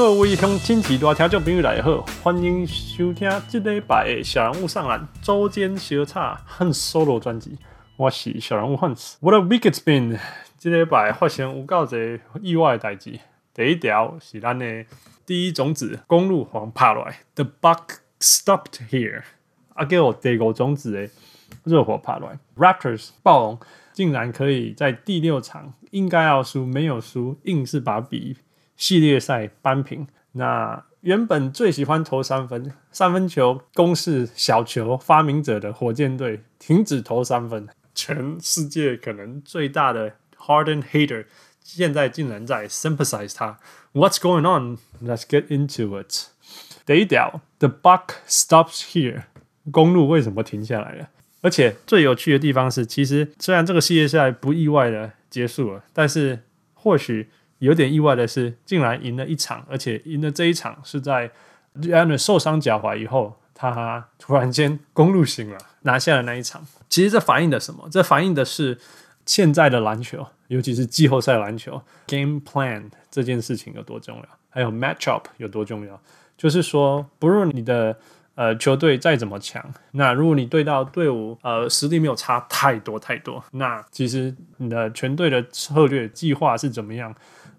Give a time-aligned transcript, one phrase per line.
[0.00, 7.58] 各位乡亲戚大听众朋友大家好，欢迎收听这礼拜的小人物上篮周间小插和 solo 专辑。
[7.98, 9.16] 我是小人物 Hans。
[9.20, 10.18] What a week it's been！
[10.58, 11.98] 这礼拜发生有够多
[12.40, 13.20] 意外的代志。
[13.52, 14.86] 第一条是咱的
[15.26, 19.24] 第一种子公鹿皇拍落来，The Buck stopped here。
[19.74, 21.10] 啊，给我第五种子的
[21.64, 23.60] 热火拍落来，Raptors 暴龙
[23.92, 28.38] 竟然可以在第六场应该要输没有输，硬是把比。
[28.80, 41.26] 系列赛扳平，那原本最喜欢投三分、三分球攻势小球发明者的火箭队停止投三分，全世界可能最大的 Harden hater
[41.62, 43.58] 现在竟然在 sympathize 他。
[43.92, 44.78] What's going on?
[45.06, 46.28] Let's get into it。
[46.86, 49.24] 第一条，The buck stops here。
[49.70, 51.10] 公路为什么停下来了？
[51.42, 57.28] 而且最有趣的地方是，其实虽然这个系列赛不意外的结束了，但是或许。
[57.60, 61.30] 有点意外的是，竟然赢了一场，而且赢的这一场是在
[61.76, 66.66] Giannis 受伤脚踝以后，他突然间公路醒了，拿下了那一场。
[66.88, 67.88] 其实这反映的什么？
[67.90, 68.76] 这反映的是
[69.24, 76.00] 现在的篮球，尤其是季后赛篮球，game plan 这件事情有多重要，还有 matchup 有多重要。
[76.36, 77.96] 就是说，不论你的
[78.34, 87.14] 呃球队再怎么强，那如果你对到队伍呃实力没有差太多太多，那其实你的全队的策略计划是怎么样？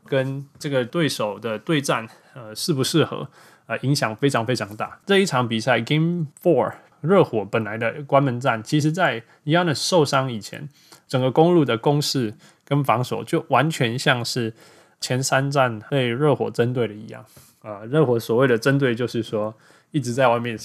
[0.05, 3.27] 跟这个对手的对战，呃，适不适合，
[3.67, 4.99] 呃，影响非常非常大。
[5.05, 10.67] 这一场比赛 Game Four，热火本来的关门战，其实在 y a n 受伤以前，
[11.07, 12.33] 整个公鹿的攻势
[12.65, 14.53] 跟防守就完全像是
[14.99, 17.25] 前三战被热火针对的一样。
[17.61, 19.53] 啊、呃，热火所谓的针对就是说
[19.91, 20.57] 一直在外面，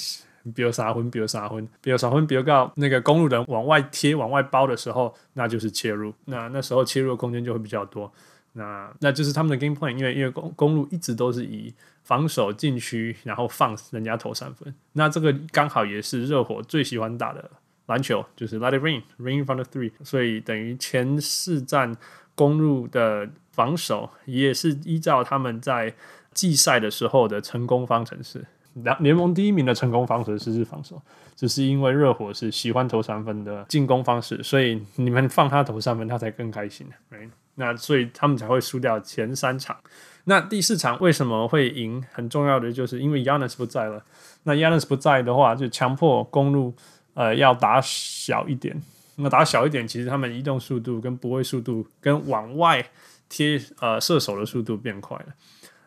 [0.55, 6.13] 比如杀昏，比如杀昏，比如杀昏，比如告那个公鹿人往外贴、往外包的时候，那就是切入。
[6.25, 8.11] 那那时候切入的空间就会比较多。
[8.57, 11.73] 那那就是他们的 game plan，因为因为公公路一直都是以
[12.03, 14.75] 防守禁区，然后放人家投三分。
[14.95, 17.51] 那这个刚好也是热火最喜欢打的
[17.87, 19.93] 篮球，就是 let it rain，rain from the three。
[20.03, 21.95] 所以等于前四战
[22.35, 25.95] 公路的防守也是依照他们在
[26.33, 28.47] 季赛的时候的成功方程式。
[28.73, 31.01] 联联盟第一名的成功方程式是防守，
[31.35, 36.87] 只是因为热火是喜欢投三分的进攻方式，所以你们放他投三分，他才更开心。
[37.11, 37.31] Right?
[37.57, 39.77] 那所以他们才会输掉前三场。
[40.25, 42.03] 那第四场为什么会赢？
[42.13, 44.03] 很重要的就是因为 Giannis 不在了。
[44.45, 46.75] 那 Giannis 不在的话，就强迫公路
[47.15, 48.81] 呃要打小一点。
[49.17, 52.87] 那打小一点，其实他们移动速度跟不会速度跟往外
[53.29, 55.27] 贴呃射手的速度变快了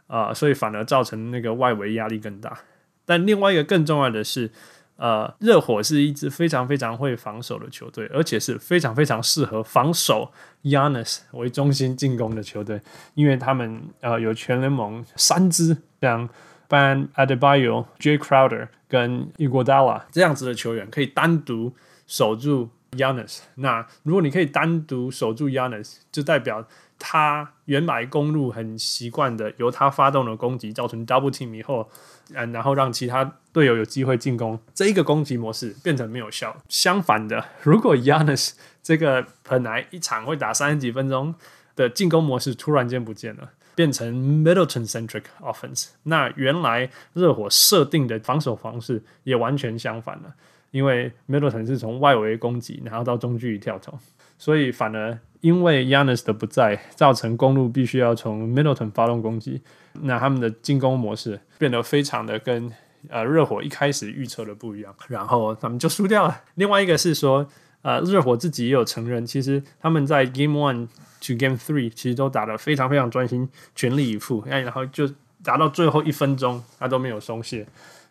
[0.07, 2.59] 啊，所以反而造成那个外围压力更大。
[3.06, 4.51] 但另外一个更重要的是。
[5.00, 10.30] 呃，热火是一支非常非常会防守的球队，而且是非常非常适合防守
[10.64, 12.82] Yanis 为中心进攻的球队，
[13.14, 16.28] 因为他们呃有全联盟三支像
[16.68, 21.74] Ban Adebayo、Jay Crowder 跟 Iguodala 这样子的球员可以单独
[22.06, 23.40] 守住 Yanis。
[23.56, 26.68] 那如果你可以单独守住 Yanis，就代表
[27.00, 31.90] 他原来公路很习惯的由他发动的攻击造成 double team 以后。
[32.35, 36.56] 嗯，然后让其他队友有机会进攻，这一个攻击模式变成没有效。
[36.67, 38.51] 相反的，如果 Giannis
[38.81, 41.34] 这个本来一场会打三十几分钟
[41.75, 50.34] 的进攻模式突然间不见了，变成 Middleton-centric offense，那原来热火设定的防守方式也完全相反了，
[50.72, 53.97] 因为 Middleton 是从外围攻击，然后到中距离跳投，
[54.38, 59.61] 所以反而因为 Yanis 的不在，造成公路必须要从 Middleton 发动攻击。
[60.01, 62.72] 那他们的进攻模式变得非常的跟
[63.09, 66.41] 呃热火一开始预测的不一样，然后他们就输掉了。
[66.55, 67.47] 另外一个是说，
[67.81, 70.88] 呃热火自己也有承认，其实他们在 Game One
[71.22, 75.09] to Game Three 其实都打得非常非常专心，全力以赴，哎，然后就
[75.44, 77.66] 打到最后一分钟，他都没有松懈，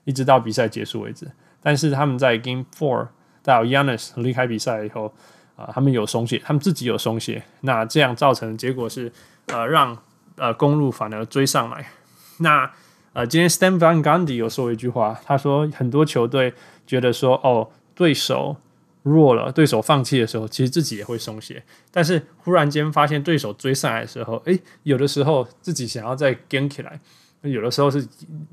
[0.04, 1.30] 一直到比赛结束为止。
[1.62, 3.08] 但是他们在 Game Four
[3.42, 5.14] 到 Yanis 离开比赛以后，
[5.58, 9.12] 啊、他们有松懈，他们自己有松懈，那这样造成的结果是，
[9.48, 9.98] 呃让。
[10.40, 11.84] 呃，公路反而追上来。
[12.38, 12.70] 那
[13.12, 16.54] 呃，今天 Stan Van Gundy 有说一句话，他说很多球队
[16.86, 18.56] 觉得说，哦，对手
[19.02, 21.60] 弱了，对手放弃的时候，其实自己也会松懈。
[21.90, 27.00] 但是忽然间发现对手追上来的时候，诶，有的时候自己想要再跟起来，
[27.40, 28.06] 有的时候是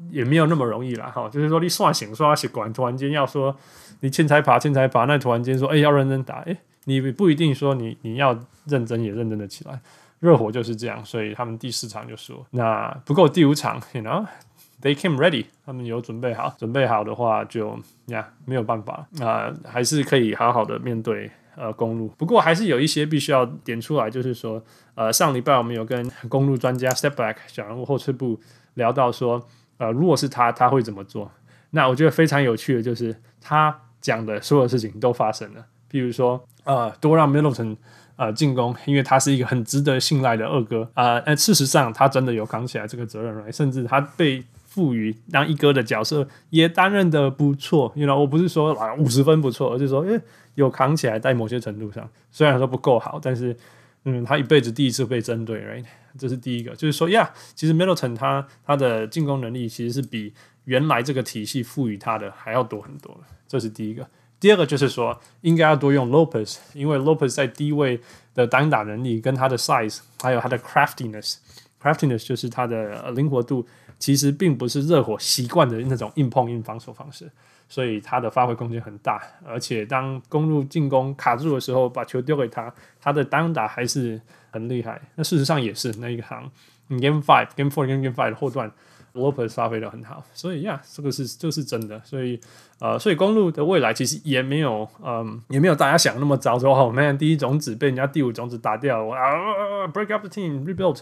[0.09, 1.11] 也没有那么容易啦。
[1.13, 3.55] 哈、就是说你刷醒刷习惯，突然间要说
[3.99, 9.79] 你欠财爬欠财爬，那突然间说，诶，要认真打，诶，你不一定说你你要认真也认真的起来。
[10.19, 12.43] 热火就是这样，所以他们第四场就输。
[12.51, 22.07] 那不过第五场，you know，they came ready，他们有准备好，准备好的话就呀没有办法，啊、呃，还是可以好好的面对呃公路。
[22.17, 24.63] 不过还是有一些必须要点出来，就是说，
[24.95, 28.39] 呃，上礼拜我们有跟公路专家 Step Back 小人物后撤步
[28.75, 29.45] 聊到说，
[29.77, 31.29] 呃，如果是他，他会怎么做？
[31.71, 35.65] 那我觉得非常有趣的就是他讲的所有事情都发生了。
[35.95, 37.77] 比如说，呃，多让 Middleton
[38.17, 41.19] 呃进攻，因为他是一个很值得信赖的二哥啊。
[41.19, 47.93] 呃，事实上，他真的有扛起来这个责任来甚至他被赋予当一哥的角色，也担任的不错。
[47.95, 50.19] You know，我不是说啊五十分不错，而是说，诶，
[50.55, 53.55] 有扛起来，在某些程度上，虽然说不够好，但是，
[54.03, 55.85] 嗯，他一辈子第一次被针对，right？
[56.19, 60.33] 这是第一个，就是说，呀，其实 Middleton 他他的进攻能力其实是比
[60.65, 63.17] 原来这个体系赋予他的还要多很多。
[63.47, 64.05] 这是第一个。
[64.39, 67.99] 第二个就是说，应该要多用 Lopez，因为 Lopez 在低位
[68.33, 73.65] 的单打能力跟他的 size，还有他的 craftiness，craftiness 就是他的灵活度。
[73.97, 77.31] 其实并不是热火习惯的那种硬碰硬防守方式，
[77.69, 79.21] 所以他的发挥空间很大。
[79.45, 84.21] 而且当公鹿进攻卡住的时候，把球丢给他，他的单打还是
[84.51, 85.01] 很厉害。
[85.15, 86.51] 那事实上也是那一行
[86.89, 88.69] ，Game Five、Game Four 跟 Game Five 的后段
[89.15, 90.23] ，Lopez 发挥的很好。
[90.33, 91.99] 所以呀，yeah, 这个是这个是真的。
[92.03, 92.39] 所以
[92.79, 96.59] 呃，所以公路的未来其实也没有嗯，也没有大家想那么糟。
[96.59, 100.99] 说哦，man，第一种子被人家第五种子打掉，啊，break up the team，rebuild。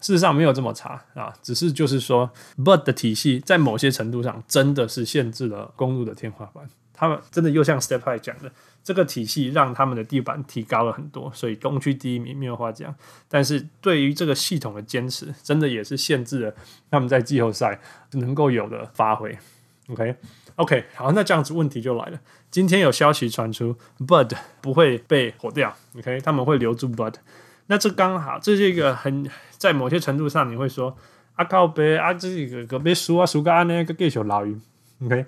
[0.00, 6.66] 事实上没有这么差啊，只是就是说，Bud 的体系在某些程度上真的是限制了公路的天花板。
[6.94, 8.50] 他们真的又像 Step High 讲的，
[8.90, 12.92] 这个体系让他们的地板提高了很多，所以东区第一名没有话讲。
[13.28, 16.54] 但是对于这个系统的坚持，真的也是限制了
[16.90, 17.78] 他们在季后赛
[18.14, 19.38] 能够有的发挥。
[19.90, 22.18] OK，OK，、好，那这样子问题就来了。
[22.50, 27.14] 今天有消息传出，Bud 不会被火掉，OK，他们会留住 Bud。
[27.68, 30.96] 那这刚好，这是一个很在某些程度上，你会说
[31.36, 34.58] 啊靠北啊，这个隔壁输啊输个啊那个继续老鱼
[35.04, 35.24] ，OK，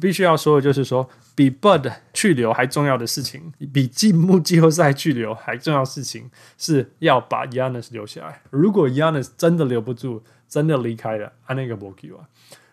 [0.00, 6.28] 必须要说的就是说，比 Bud 去留还重要的事情，比进入季后赛去留还重要的事情，
[6.58, 8.40] 是要把 Yanis 留下来。
[8.50, 12.26] 如果 Yanis 真的留不住，真的离开了，啊那个不 OK 啊。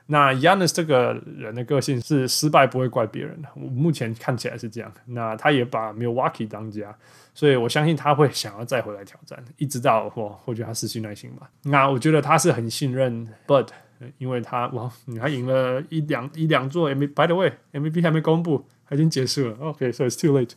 [0.07, 4.91] 那 Giannis 这个人的个性是失败不会怪别人的，我目前看起来是这样。
[5.05, 6.93] 那他也把 Milwaukee 当家，
[7.33, 11.49] 所以我相信他会想要再回来挑战，一直到我或许他失去耐心吧。
[11.63, 13.69] 那我觉得他是很信任 Bud，
[14.17, 17.07] 因为他哇，你还赢了一两一两座 M V。
[17.07, 19.57] By the way，MVP 还没公布，还已经结束了。
[19.59, 20.51] OK，so it's too late。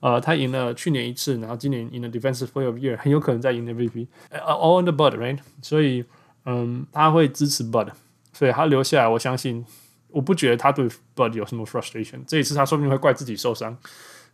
[0.00, 5.38] 呃，他赢了去年一次，然后今年赢了 Defensive Player of Year，很有可能再赢 MVP，all on the Bud，right？
[5.60, 6.04] 所以
[6.44, 7.88] 嗯，他会支持 Bud。
[8.32, 9.64] 所以他留下来，我相信，
[10.10, 12.20] 我不觉得他对 Bud 有什么 frustration。
[12.26, 13.76] 这一次他说不定会怪自己受伤。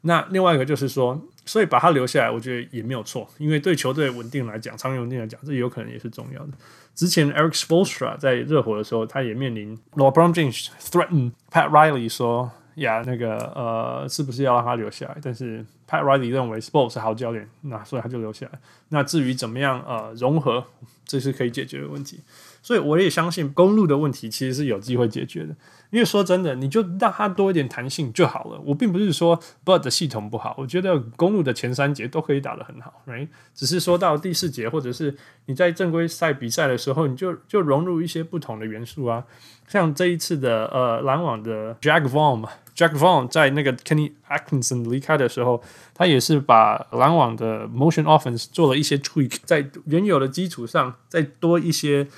[0.06, 6.53] 那另外一个就是说，所以把他留下来，我觉得也没有错，因为对球队稳定来讲，长远稳定来讲，这有可能也是重要的。
[6.95, 15.17] 之前 Eric Spoelstra 在热火的时候，他也面临 LeBron James threaten Pat Riley 说呀，那个呃，是不是要让他留下来？
[15.23, 18.59] 但是 Pat Riley 认为 Spoel 是好教练，那所以他就留下来。
[18.91, 20.65] 那至于怎么样呃融合，
[21.06, 22.21] 这是可以解决的问题。
[22.62, 25.55] 所以我也相信公路的问题其实是有机会解决的，
[25.94, 28.61] 因为说真的，你就让他多一点弹性就好了。
[28.64, 33.29] 我并不是说 Bud 的系统不好，我觉得公路的前三节都可以打得很好，right？
[33.55, 39.23] 只是说到第四节，或者是你在正规赛比赛的时候，你就就融入一些不同的元素啊。
[39.69, 45.62] 像这一次的呃篮网的 Jack Vaughn，Jack Vaughn 在那个 Kenny Atkinson 离开的时候，
[45.94, 52.08] 他也是把篮网的 Motion Offense 做了一些 tweak，在原有的基础上再多一些。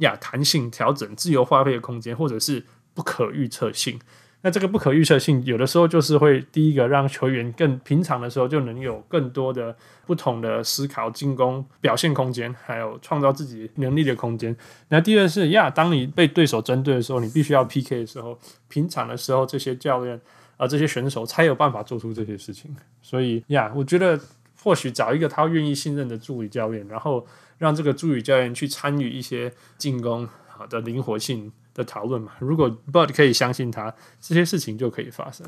[0.00, 3.98] 呀，弹性调整、自由发挥的空间，或者是不可预测性。
[4.42, 14.56] 那这个不可预测性，有的时候就是会第一个让球员更平常的时候就能有更多的不同的思考、进攻表现空间，还有创造自己能力的空间。
[14.88, 20.18] 那第二是呀，当你被对手针对的时候，你必须要 PK 的时候，平常的时候这些教练
[20.56, 22.74] 啊、这些选手才有办法做出这些事情。
[23.02, 24.18] 所以呀，我觉得
[24.62, 27.26] 或许找一个他愿意信任的助理教练，然后。
[27.60, 32.32] 让这个助理教练去参与一些进攻好的灵活性的讨论嘛。
[32.38, 35.46] 如果 Bud 可以相信他，这些事情就可以发生。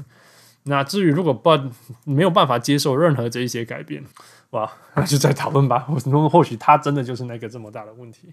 [0.65, 1.71] 那至于如果 Bud
[2.05, 4.05] 没有办法接受任何这一些改变，
[4.51, 5.81] 哇， 那就再讨论吧。
[5.81, 8.33] 或或许他真的就是那个这么大的问题。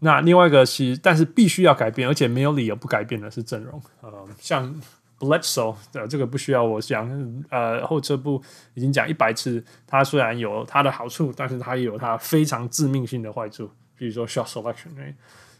[0.00, 3.82] 那另外一个是，但是必须要改变，而且没有理由不改变的是阵容。
[4.00, 4.80] 呃，像。
[5.16, 7.08] Bledsoe 的这个不需要我讲，
[7.48, 8.42] 呃，后撤步
[8.74, 9.64] 已经讲一百次。
[9.86, 14.88] 他虽然有他的好处，但是他也有他非常致命性的坏处，比如说 shot selection、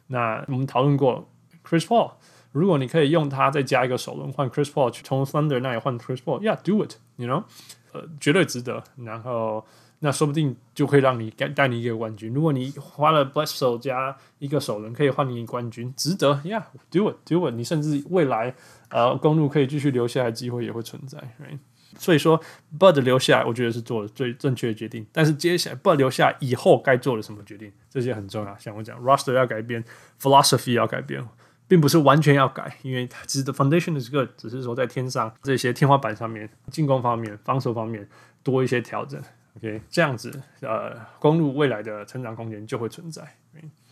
[0.08, 1.26] 那我们讨论过
[1.66, 2.12] Chris Paul，
[2.52, 7.44] 如果你可以用他再加一个首轮换 Chris Paul 去从 Thunder 那里换 Chris Paul，Yeah，do it，you know，
[7.92, 8.84] 呃，绝对值得。
[8.96, 9.64] 然后
[10.00, 12.32] 那说不定就会让你带带你一个冠军。
[12.34, 17.54] 如果你花了 Bledsoe 加一个首轮可以换你一个冠军，值得呀，yeah，do it，do it。
[17.54, 18.54] 你甚至未来
[18.90, 21.58] 呃公路可以继续留下来的机会也会存在，right？
[21.96, 22.40] 所以说
[22.76, 25.06] Bud 留下来，我觉得是做了最正确的决定。
[25.12, 28.58] 但是接下来 Bud 留下来以后该做的什么决定，这些很重要。
[28.58, 29.84] 像我讲，Roster 要改变
[30.20, 31.24] ，Philosophy 要改变。
[31.66, 38.06] 并不是完全要改，因为其实的 foundation is good，只是说在天上这些天花板上面，进攻方面、防守方面
[38.42, 39.20] 多一些调整。
[39.56, 40.30] OK，这样子，
[40.60, 43.22] 呃，公路未来的成长空间就会存在。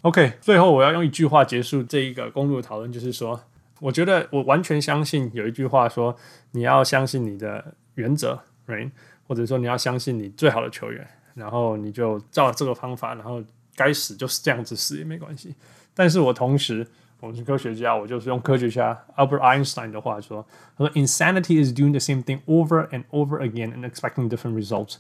[0.03, 3.41] OK，最后我要用一句话结束这一个公路的讨论，就是说，
[3.81, 6.15] 我觉得我完全相信有一句话说，
[6.51, 8.91] 你要相信你的原则，right？
[9.27, 13.43] 或者说你要相信你最好的球员，然后你就照这个方法，然后
[13.77, 15.55] 该死就是这样子死也没关系。
[15.95, 16.87] 但是我同时。
[17.23, 20.45] 我是科学家，我就是用科学家 Albert Einstein 的话说
[20.77, 24.97] ：“他说 Insanity is doing the same thing over and over again and expecting different results。”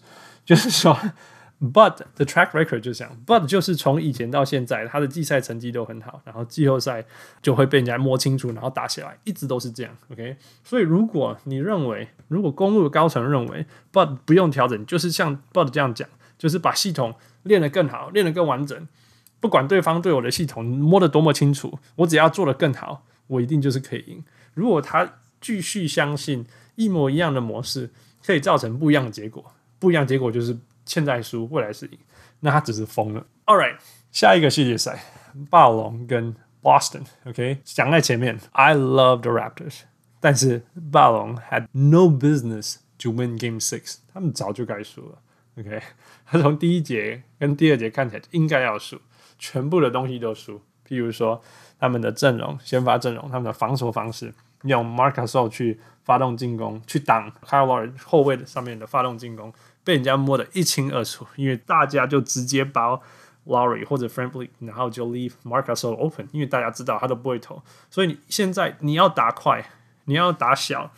[0.46, 0.96] 就是说
[1.60, 7.04] ，But the track record 就这样 But 就是从以前到现在，他的季赛成绩都很好，然后季后赛
[7.42, 9.92] 就会被人家摸清楚，然后打起来，一直都是这样。
[10.12, 18.86] OK，所以如果你认为，如果公路的高层认为 But 不用调整，就是像 But 这样讲，就是把系统练得更好，练得更完整。
[19.42, 24.24] 不管对方对我的系统摸得多么清楚，我只要做得更好，我一定就是可以赢。
[24.54, 26.46] 如果他继续相信
[26.76, 27.90] 一模一样的模式
[28.24, 29.44] 可以造成不一样的结果，
[29.80, 31.98] 不一样结果就是现在输，未来是赢，
[32.38, 33.26] 那他只是疯了。
[33.46, 33.78] All right，
[34.12, 35.02] 下一个系列赛，
[35.50, 39.80] 暴龙跟 Boston，OK，、讲在前面，I love the Raptors，
[40.20, 45.18] 但是暴龙 had no business to win Game Six，他们早就该输了。
[45.58, 45.82] OK，
[46.24, 49.00] 他从第一节跟第二节看起来应该要输。
[49.42, 51.42] 全部的东西都输，譬如说
[51.80, 54.32] 他们的阵容、先发阵容、他们的防守方式，
[54.62, 63.02] 用 Marc Gasol 去发动进攻，去挡 k y l e 后卫上面的发动进攻，被人家摸得一清二楚，因为大家就直接包
[63.46, 69.68] Lowry 或者 Frankly，然后就 leave Marc Gasol open，因为大家知道他都不会投，所以你现在你要打快，
[70.04, 70.92] 你要打小。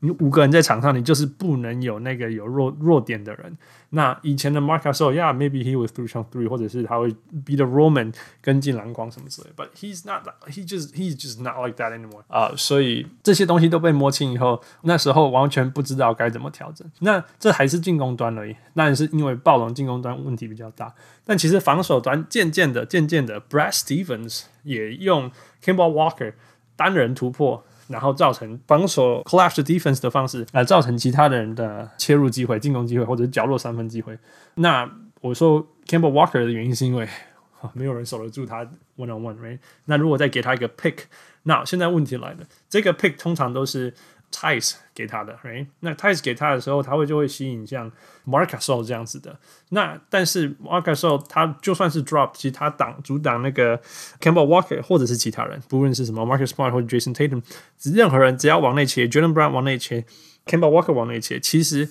[0.00, 3.56] 你五个人在场上，你就是不能有那个有弱弱点的人。
[3.90, 7.10] 那以前的 Marc Gasol 呀，maybe he was through some three，或者是他会
[7.44, 9.50] be the Roman 跟进篮筐什么之类。
[9.56, 12.22] But he's not，he just he's just not like that anymore。
[12.28, 16.88] 啊，所以这些东西都被摸清以后，那时候完全不知道该怎么调整。
[17.00, 20.94] 那这还是进攻端而已，那是因为暴龙进攻端问题比较大。
[21.26, 25.30] 但其实防守端渐渐的、渐渐的，Brad Stevens 也用
[25.62, 26.32] Kemba Walker
[26.76, 27.64] 单人突破。
[27.90, 34.16] 然后造成防守 collapse defense 的方式来造成其他的人的切入机会、进攻机会或者是角落三分机会。
[34.54, 37.08] 那我说 Campbell Walker 的原因是因为
[37.74, 38.64] 没有人守得住他
[38.96, 39.58] one on one，right？
[39.84, 40.96] 那如果再给他一个 pick，
[41.42, 43.92] 那现在问题来了，这个 pick 通常都是。
[44.32, 45.66] Theis 给他的，right？
[45.80, 47.90] 那 Theis 给他的时候，他会就会吸引像
[48.26, 49.36] Marc Gasol 这样子的。
[49.70, 53.76] 那但是 Marc Gasol 他就算是 drop，其实他挡阻挡那个
[54.20, 57.42] Kemba Walker 或者是其他人，不论是什么 Marcus Smart 或者 Jason Tatum，
[57.92, 60.04] 任何人只要往内切，Jaylen Brown 往内切
[60.46, 61.88] ，Kemba Walker 往内切，其实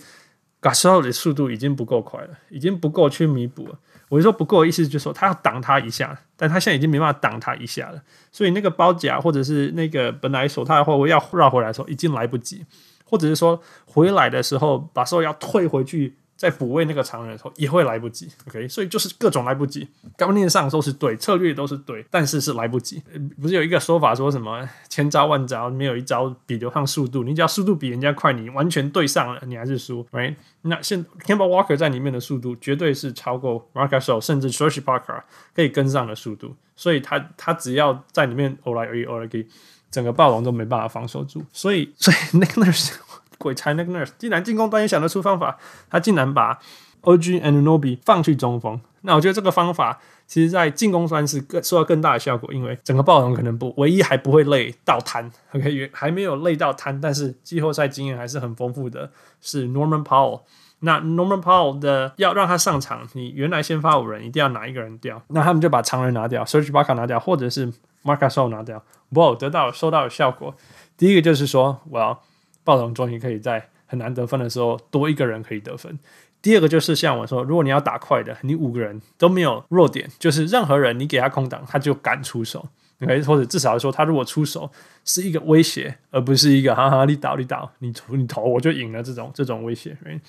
[0.62, 3.80] Gasol 的速度已经不够快了，已经不够去弥补了。
[4.10, 8.02] 我就说不够，意思就是说他要挡他一下，但他现在已经没办法挡他一下了，
[8.32, 12.66] 所以那个包夹或者是那个本来手套的后卫要绕回来的时候已经来不及，
[13.06, 16.18] 或者是说回来的时候把手要退回去。
[16.40, 23.04] 在补位那个长人的时候也会来不及，OK，所以就是各种来不及，概念上都是对，策略都是对，但是是来不及。
[23.42, 30.34] 不是有一个说法说什么千招万招没有一招比得上速度，你只要速度比人家快，你完全对上了，你还是输，right？
[30.62, 35.22] 那现 Kemba Walker 在里面的速度绝对是超过 marcasso，甚至 Serge Ibaka
[35.54, 39.46] 可以跟上的速度，所以他他只要在里面偶来而已，偶来给
[39.92, 42.94] 整个暴龙都没办法防守住，所以 所以那个那是。
[43.40, 45.58] 鬼才那个 nurse 竟然进攻端也想得出方法，
[45.90, 46.60] 他竟然把
[47.02, 48.80] OG Anunoby 放去中锋。
[49.02, 60.42] 那我觉得这个方法，其实在进攻端是更受到更大的效果，因为整个暴龙可能不唯一还不会累到瘫，OK，还没有累到瘫，但是季后赛经验还是很丰富的，是 Norman Powell。
[60.82, 67.68] 那 Norman Powell 的要让他上场，你原来先发五人，一定要拿一个人掉，那他们就把常人拿掉，Serge Ibaka 拿掉，或者是
[68.04, 70.54] Marc Gasol 拿掉，哇，得到收到的效果。
[70.98, 72.18] 第一个就是说，，Well。
[72.64, 75.98] 暴龙终于可以在很难得分的时候多一个人可以得分。
[76.42, 82.66] 第二个就是像我说，如果你要打快的，你五个人都没有弱点，就是任何人你给他空档，他就敢出手。
[83.02, 84.70] OK，或者至少说，他如果出手
[85.04, 89.98] 是一个威胁，而不是一个哈哈你倒你倒你投你投我就赢了这种这种威胁。
[90.06, 90.22] Right?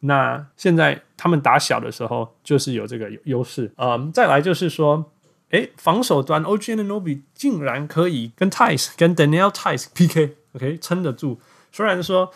[0.00, 3.72] 那现在他们打小的时候就是有这个优势。
[3.76, 5.12] 嗯，再来就是说，
[5.50, 11.40] 诶，防守端 OG Anunoby 竟然可以跟 Theis 跟 Daniel Theis PK，OK，撑得住。
[11.74, 12.30] 虽然说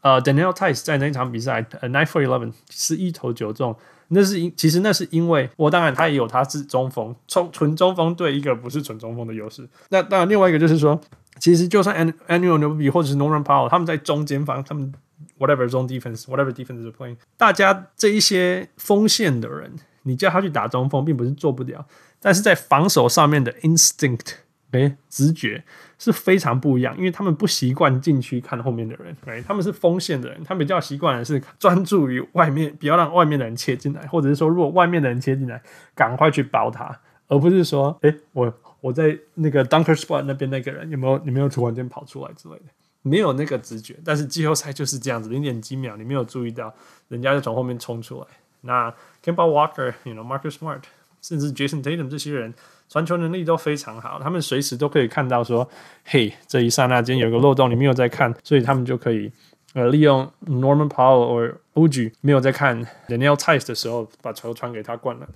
[0.00, 3.76] 呃，Daniel Tice 在那场比赛，呃，nine for eleven，十一投九中，
[4.08, 9.68] 那是因其实那是因为我当然他也有他是中锋，从纯中锋对一个不是纯中锋的优势。
[9.90, 10.98] 那当然另外一个就是说，
[11.38, 14.90] 其实就算 Anunoby 或者是 Norman Powell 他们在中间方，他们
[15.38, 19.72] whatever zone defense，whatever defense is playing，大家这一些锋线的人，
[20.04, 21.86] 你叫他去打中锋，并不是做不了，
[22.18, 24.36] 但是在防守上面的 instinct。
[24.72, 25.62] 诶，直觉
[25.98, 35.62] 是非常不一样，因为他们不习惯禁区看后面的人，诶，他们是锋线的人，他们比较习惯的是专注于外面，不要让外面的人切进来，或者是说，如果外面的人切进来，
[35.94, 36.98] 赶快去包他，
[37.28, 42.64] 而不是说，诶，我我在那个 dunker spot 那边那个人有没有，你没有突然间跑出来之类的，
[43.02, 43.94] 没有那个直觉。
[44.04, 46.74] 但是季后赛就是这样子，零点几秒你没有注意到，
[47.08, 48.26] 人家就从后面冲出来。
[48.62, 48.90] 那
[49.22, 50.80] Kemba Walker，you know，Marcus Smart，
[51.20, 52.54] 甚至 Jason Tatum 这些人。
[52.92, 55.66] 传球能力都非常好，他们随时都可以看到说，
[56.04, 59.32] 嘿，这一刹那间有个漏洞，你没有在看，所以他们就可以
[59.72, 61.26] 呃利用 Norman Powell
[61.72, 65.26] 或 OG 没有在看 Daniel Tice 的时候，把球传给他灌篮。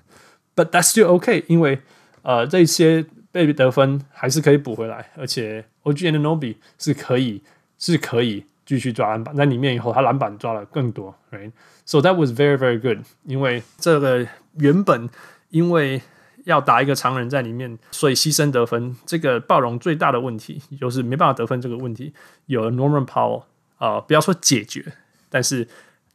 [0.55, 1.79] But that's still okay，因为
[2.21, 7.43] 呃这些被得分还是可以补回来，而且 OG Anunoby 是可以
[7.79, 14.27] 是可以继续抓篮板，在里面以后他篮板抓了更多，right？So that was very very good，因为这个
[14.59, 15.09] 原本
[15.49, 16.03] 因为
[16.47, 18.97] 要打一个长人在里面，所以牺牲得分。
[19.05, 21.61] 这个暴龙最大的问题就是没办法得分。
[21.61, 22.15] 这个问题
[22.47, 23.41] 有了 Norman Powell
[23.79, 24.85] 啊、呃，不要说解决，
[25.29, 25.67] 但是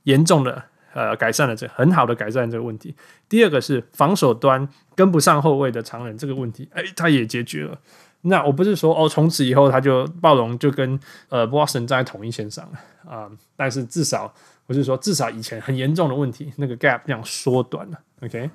[0.03, 2.95] 严重的呃改善了这很好的改善这个问题。
[3.27, 7.77] 第二个是防守端跟不上后卫的长人这个问题，哎，他也解决了。
[8.21, 10.97] 那我不是说哦，从此以后他就暴龙就跟
[11.27, 12.79] 呃 Boston 站在同一线上了
[13.11, 14.33] 啊、但是至少
[14.67, 17.99] 我是说，至少以前很严重的问题那个 gap 这样缩短了。
[18.21, 18.49] OK。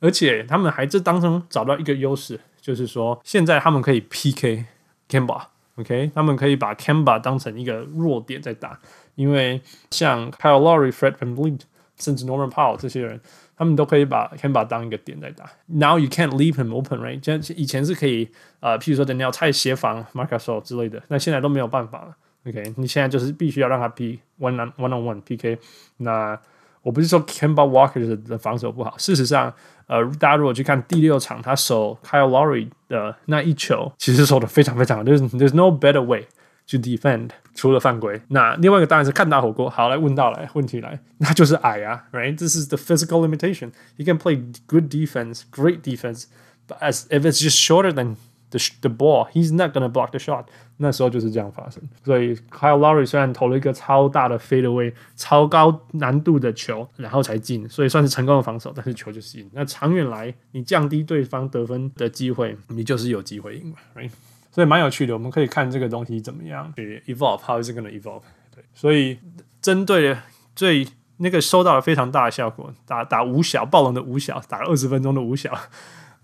[0.00, 4.64] 而且他们还这当中找到一个优势，就是说现在他们可以 PK
[5.08, 8.78] Kemba，OK，他们可以把 Kemba 当成一个弱点在打，
[9.14, 9.60] 因为
[9.90, 11.60] 像 Kyle Lowry、Fred VanVleet
[11.98, 13.20] 甚至 Norman Powell 这些人，
[13.56, 15.50] 他们都可以把 Kemba 当一个点在打。
[15.66, 17.24] Now you can't leave him open, right？
[17.24, 18.28] 像以前是可以，
[18.60, 22.14] 呃，譬如说等你要太协防 Marc Gasol 之类的，那现在都没有办法了。
[22.46, 25.58] OK，你现在就是必须要让他 P one on one on one PK。
[25.96, 26.38] 那
[26.85, 29.53] 我不是说 Kemba Walker 的防守不好，事实上。
[29.87, 35.03] 呃，大家如果去看第六场，他守 Kyle Lowry 的那一球，其实守的非常非常好。
[35.03, 36.27] 就是 There's no better way
[36.69, 38.21] to defend，除了犯规。
[38.29, 39.69] 那另外一个当然是看大火锅。
[39.69, 43.71] 好，来问到来问题来，那就是矮啊，right？This is the physical limitation.
[43.97, 46.27] You can play good defense, great defense,
[46.69, 48.15] but as if it's just shorter than
[48.50, 50.44] the the ball, he's not gonna block the shot.
[50.78, 59.48] 那时候就是这样发生，所以 Kyle Lowry 虽然投了一个超大的 fadeaway 超高难度的球，然后才进，所以算是成功的防守，但是球就是进。
[59.54, 64.10] 那长远来，你降低对方得分的机会，你就是有机会赢嘛，right？
[64.52, 68.20] 所以蛮有趣的，我们可以看这个东西怎么样去 evolve，how is it gonna evolve？
[68.54, 69.18] 对，所以
[69.62, 70.14] 针对
[70.54, 75.58] 最那个收到了非常大的效果，打打五小暴龙的五小，打了二十分钟的五小。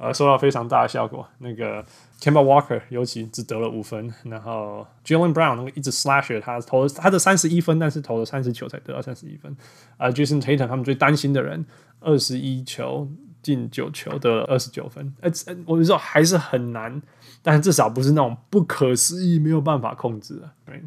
[0.03, 1.25] 呃，收到非常大的效果。
[1.38, 1.81] 那个
[2.21, 9.53] Kemba Walker 尤其只得了五分，然后 Jalen Brown 那个一直 slash，他投了他的三十一分，但是投了三十球才得到三十一分。
[9.97, 11.65] 啊、呃、，Jason Tatum 他们最担心的人，
[12.01, 13.09] 二十一球
[13.45, 15.15] 进九球得二十九分。
[15.21, 15.31] 呃，
[15.67, 17.01] 我就说还是很难，
[17.41, 20.51] 但是至少不是那种不可思议没有办法控制的。
[20.67, 20.83] 对，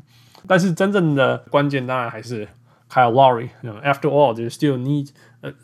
[0.46, 2.46] 但是真正的关键当然还是
[2.92, 3.48] Kyle Lowry。
[3.82, 5.12] After all, they still need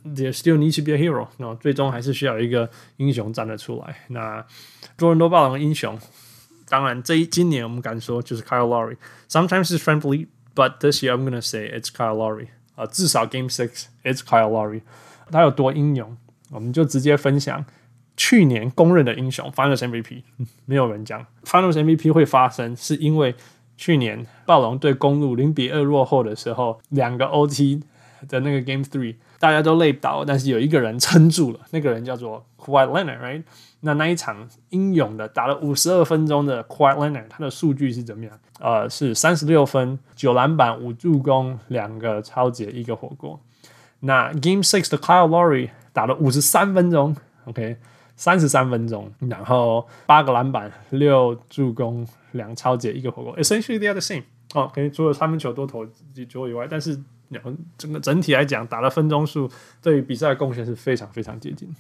[0.03, 3.95] There still needs to be a hero，那最终还是需要一个英雄站得出来。
[4.09, 4.45] 那
[4.97, 5.97] 多伦多暴龙英雄，
[6.67, 8.97] 当然这一今年我们敢说就是 Kyle Lowry。
[9.29, 12.47] Sometimes it's friendly，but this year I'm gonna say it's Kyle Lowry。
[12.75, 14.81] 啊，至少 Game Six it's Kyle Lowry。
[15.31, 16.17] 他有多英勇，
[16.49, 17.65] 我们就直接分享
[18.15, 20.23] 去年公认的英雄 Finals MVP。
[20.65, 23.33] 没有人讲 Finals MVP 会发生，是因为
[23.77, 27.81] 去年暴龙对公路零比二落后的时候，两个 OT
[28.27, 29.15] 的那个 Game Three。
[29.41, 33.43] 大家都累倒，但是有一个人撑住了，那个人叫做 Kawhi Leonard，right？
[33.79, 38.39] 那那一场英勇的打了五十二分钟的 Kawhi Leonard，他的数据是怎么样？
[38.59, 43.39] 呃，是三十六分、九篮板、五助攻、两个超级、一个火锅。
[44.01, 47.77] 那 Game Six 的 Kyle Lowry 打了五十三分钟，OK，
[48.15, 54.23] 三十三分钟，然后八个篮板、六助攻、两超级、一个火锅，Essentially they are the same。
[54.53, 57.01] 哦，OK，除了三分球多投几球以外，但是。
[57.31, 59.49] 然后整个整体来讲，打的分钟数
[59.81, 61.73] 对于比赛的贡献是非常非常接近。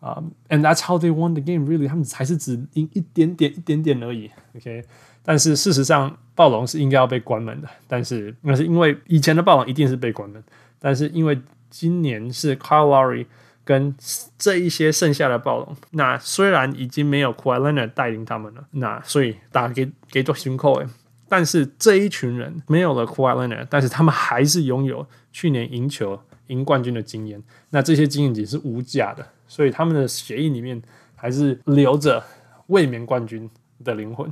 [0.00, 1.66] 啊、，and that's how they won the game.
[1.66, 4.30] Really，他们还是只赢一点点一点点而已。
[4.54, 4.84] OK，
[5.22, 7.68] 但是事实上，暴龙是应该要被关门的。
[7.88, 10.42] 但是那是因为以前的暴龙一定是被关门，
[10.78, 11.40] 但是因为
[11.70, 13.26] 今年是 Kyle Lowry
[13.64, 13.96] 跟
[14.38, 20.86] 这一些剩下的暴龙，那虽然已经没有 k a w i Leonard 带领他们了，那所以打给给做新扣诶。
[21.28, 27.42] 但是这一群人没有了 Kawhi Leonard，但是他们还是拥有去年赢球、赢冠军的经验。
[27.70, 30.80] 那这些经验也是无价的，所以他们的协议里面
[31.16, 32.22] 还是留着
[32.68, 33.50] 卫冕冠军
[33.82, 34.30] 的灵魂。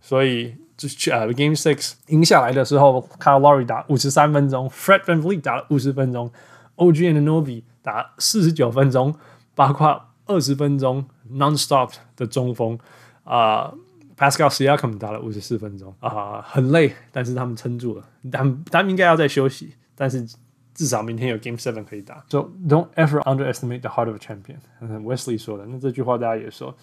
[0.00, 6.30] 所以就去呃，Game Six 赢下来的时候，Kyle Lowry 打五十三分钟，Fred VanVleet 打了五十分钟
[6.76, 9.14] ，OG Anunoby 打四十九分钟，
[9.54, 12.78] 包括二十分钟 Non-Stop 的中锋
[13.24, 13.74] 啊。
[14.16, 18.08] Pascal Siakam 打了五十四分钟啊，很累，但是他们撑住了。
[18.30, 20.24] 他们他们应该要再休息，但是
[20.72, 22.24] 至少明天有 Game Seven 可以打。
[22.28, 24.58] So don't ever underestimate the heart of a champion。
[24.80, 26.76] Wesley 说的，那这句话大家也说。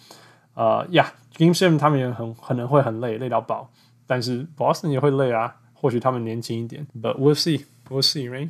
[0.54, 3.72] 啊，Yeah，Game Seven 他们也很可能会很累，累到爆。
[4.06, 6.86] 但是 Boston 也会累啊，或许他们年轻一点。
[7.02, 8.50] But we'll see，we'll see，right？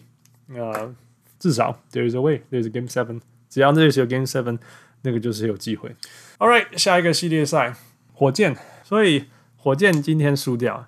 [0.50, 0.96] 呃，
[1.38, 3.22] 至少 There's a way，There's a Game Seven。
[3.48, 4.58] 只要那时候有 Game Seven，
[5.04, 5.96] 那个就是有机会。
[6.40, 7.76] All right，下一个系列赛，
[8.14, 8.58] 火箭。
[8.92, 9.24] 所以
[9.56, 10.86] 火箭今天输掉，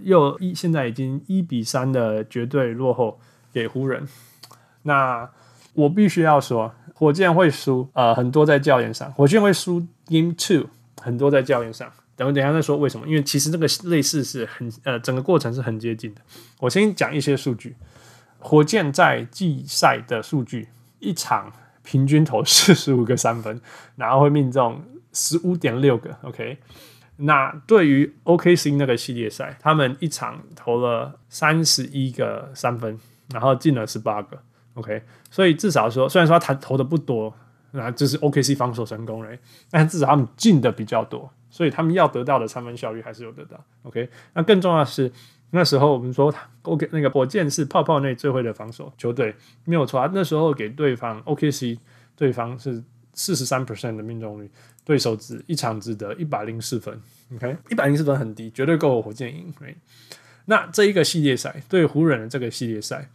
[0.00, 3.20] 又一现在已经一比三的绝对落后
[3.52, 4.08] 给湖人。
[4.84, 5.28] 那
[5.74, 10.70] 我必须要说，火箭会输，呃，很多在教练上，火箭会输 Game Two，
[11.02, 11.92] 很多在教练上。
[12.16, 16.22] 等我等下再说为什么，因为其实这个类似是很呃，整个过程是很接近的。
[16.60, 17.76] 我先讲一些数据，
[18.38, 20.68] 火箭在季赛的数据，
[21.00, 23.60] 一场平均投四十五个三分，
[23.96, 26.56] 然后会命中十五点六个，OK。
[27.24, 32.98] 那对于 OKC 那个系列赛，他们一场投了三十一个三分，
[33.32, 34.36] 然后进了十八个
[34.74, 37.32] ，OK，所以至少说，虽然说他投的不多，
[37.70, 39.30] 那这是 OKC 防守成功了，
[39.70, 44.08] 但至少他们进的比较多，所以他们要得到的三分效率还是有得到，OK。
[44.34, 45.12] 那更重要的是，
[45.50, 50.10] 那时候我们说 OK 那个火箭是泡泡内最会的防守球队，没有错啊。
[50.12, 51.78] 那时候给对方 OKC
[52.16, 52.82] 对方是
[53.14, 54.50] 四十三 percent 的命中率。
[54.84, 57.00] 对手只一场只得一百零四分
[57.36, 59.54] ，OK，一百零四分很低，绝对够火箭赢。
[59.60, 59.76] Right?
[60.46, 63.08] 那这一个系列赛对湖人的这个系列赛，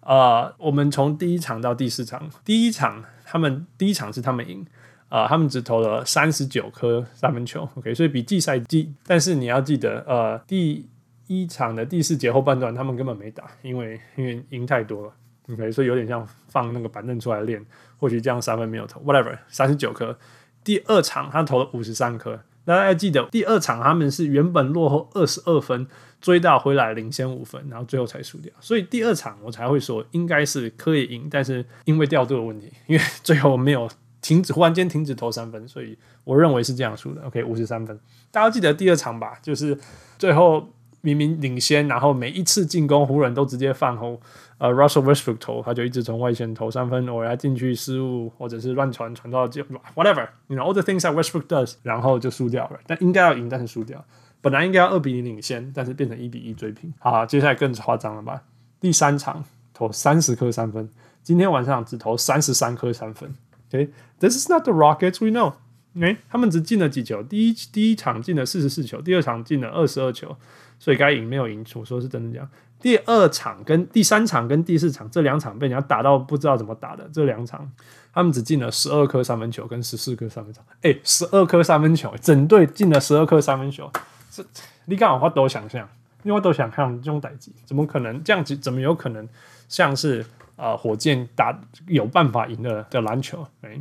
[0.00, 4.64] 啊、呃，我们从第一场到第四场，第一场他们第一场是他们赢，
[5.10, 8.90] 啊、呃，他们只投了三十九颗三分球，OK，所以比季赛低。
[9.06, 10.88] 但是你要记得，呃，第
[11.26, 15.12] 一场的第四节后半段他们根本没打，因为因为赢太多了
[15.52, 17.62] ，OK，所以有点像放那个板凳出来练，
[18.00, 20.18] 或许这样三分没有投，whatever，三十九颗。
[20.64, 25.86] 第二场他投了五十三颗，大家要记得，第二场他们是原本落后二十二分，
[26.20, 28.52] 追到回来领先五分，然后最后才输掉。
[28.60, 33.88] 所以第二场我才会说应该是可以赢，但是因为调度的问题，因为最后没有
[34.20, 37.22] 停止，忽然间停止投三分，所以我认为是这样输的。
[37.22, 37.98] OK，五十三分，
[38.30, 39.38] 大家记得第二场吧？
[39.42, 39.78] 就是
[40.18, 40.68] 最后
[41.00, 44.20] 明明领先，然后每一次进攻湖人都直接放后。
[44.60, 52.78] 呃、Russell Westbrook 投，他就一直从外线投三分，偶尔进去失误，或者是乱传传到就 whatever，you know all the things that Westbrook does，然后就输掉了。
[52.86, 54.04] 但应该要赢，但是输掉。
[54.42, 56.92] 本来应该要二比零领先，但是变成一比一追平。
[56.98, 58.42] 好，接下来更夸张了吧？
[58.78, 59.42] 第三场
[59.72, 60.88] 投三十颗三分，
[61.22, 63.34] 今天晚上只投三十三颗三分。
[63.68, 64.38] OK，this、okay?
[64.38, 65.54] is not the Rockets we know。
[65.98, 67.22] 哎，他们只进了几球？
[67.22, 70.36] 第一第一场进了四十四球，第二场进了二十二球，
[70.78, 71.64] 所以该赢没有赢。
[71.74, 72.48] 我说是真的这样。
[72.80, 77.70] 第二场跟第三场跟第四场这两场被人家打到不知道怎么打的，这两场
[78.12, 80.62] 他们只进了十二颗三分球跟十四颗三分球。
[80.80, 83.90] 哎，十二颗三分球，整队进了十二颗三分球，
[84.30, 84.42] 这
[84.86, 85.86] 你刚好话都想象，
[86.22, 88.56] 因为都想看这种打击，怎么可能这样子？
[88.56, 89.28] 怎么有可能
[89.68, 90.22] 像是
[90.56, 91.54] 啊、呃、火箭打
[91.86, 93.46] 有办法赢的的篮球？
[93.60, 93.78] 哎，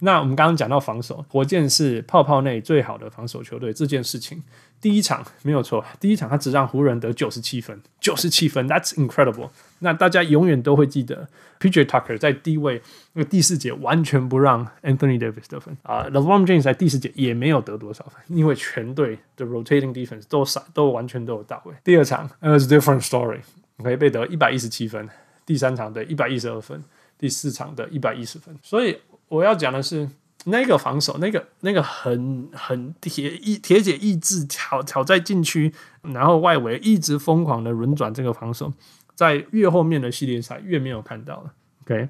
[0.00, 4.42] 那我们刚刚讲到防守，火箭是泡泡内最好的防守球队，这件事情。
[4.80, 9.50] 第一场没有错，第一场他只让湖人得九十七分，九十七分，That's incredible。
[9.80, 11.28] 那大家永远都会记得
[11.60, 12.80] ，PJ Tucker 在低位
[13.12, 21.74] 那个第四节完全不让 Anthony Davis 得分啊、uh,，LeBron James 在第四节也没有得多少分，因为全队的 rotating defense 都闪，都完全都有到位。
[21.84, 23.40] 第二场呃是 different story，
[23.82, 25.06] 可以被得一百一十七分，
[25.44, 26.82] 第三场的一百一十二分，
[27.18, 28.56] 第四场的一百一十分。
[28.62, 28.96] 所以
[29.30, 30.10] 我要讲的是。
[30.46, 38.72] 那个防守，那个那个很很铁一铁血意志挑挑在禁区，然后外围一直疯狂的轮转，这个防守
[39.14, 41.52] 在越后面的系列赛越没有看到了。
[41.82, 42.08] OK，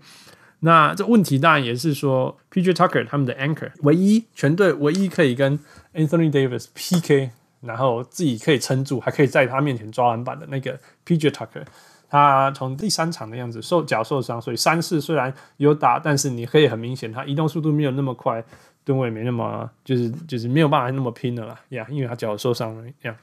[0.60, 5.58] 那这问题当然也是说，PJ Tucker 他们的 anchor 唯一全队唯一可以跟
[5.92, 11.64] Anthony Davis PK，然后自己可以撑住，还可以在他面前抓篮板的那个 PJ Tucker。
[12.10, 18.44] 他从第三场的样子受脚受伤，所以三四虽然有打，但是你可以很明显，他移动速度没有那么快，
[18.84, 23.16] 吨位没那么，就是就是没有办法那么拼了啦呀因为他脚受伤了呀。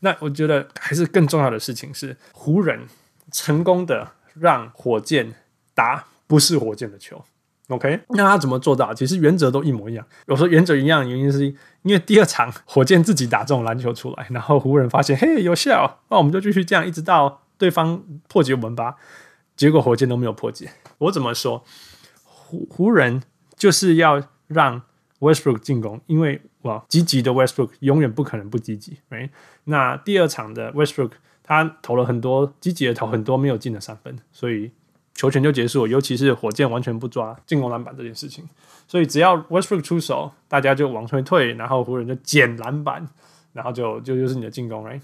[0.00, 2.80] 那我觉得还是更重要的事情是，湖人
[3.30, 5.32] 成功的让火箭
[5.74, 7.24] 打不是火箭的球。
[7.68, 8.92] OK，那他怎么做到？
[8.92, 10.04] 其实原则都一模一样。
[10.26, 11.46] 有时候原则一样原因是
[11.82, 18.96] 因为第二场火箭自己打中篮球出来，然后湖人发现嘿有效，那我们就继续这样一直到对方破解我们吧。
[19.54, 20.72] 结果火箭都没有破解。
[20.98, 21.64] 我怎么说？
[22.24, 23.22] 湖湖人
[23.56, 24.82] 就是要让
[25.20, 28.98] Westbrook 进攻，因为哇，积极的 Westbrook 永远不可能不积极。
[29.08, 29.30] Right？
[29.64, 31.12] 那第二场的 Westbrook
[31.44, 34.72] 他投了很多积极的投很多没有进的三分，所以。
[35.14, 38.48] 球权就结束了，尤其是火箭完全不抓进攻篮板这件事情，
[38.88, 43.06] 所以只要 Westbrook 出手，大家就往回退，然后湖人就捡篮板，
[43.52, 45.02] 然后就就就是你的进攻，right？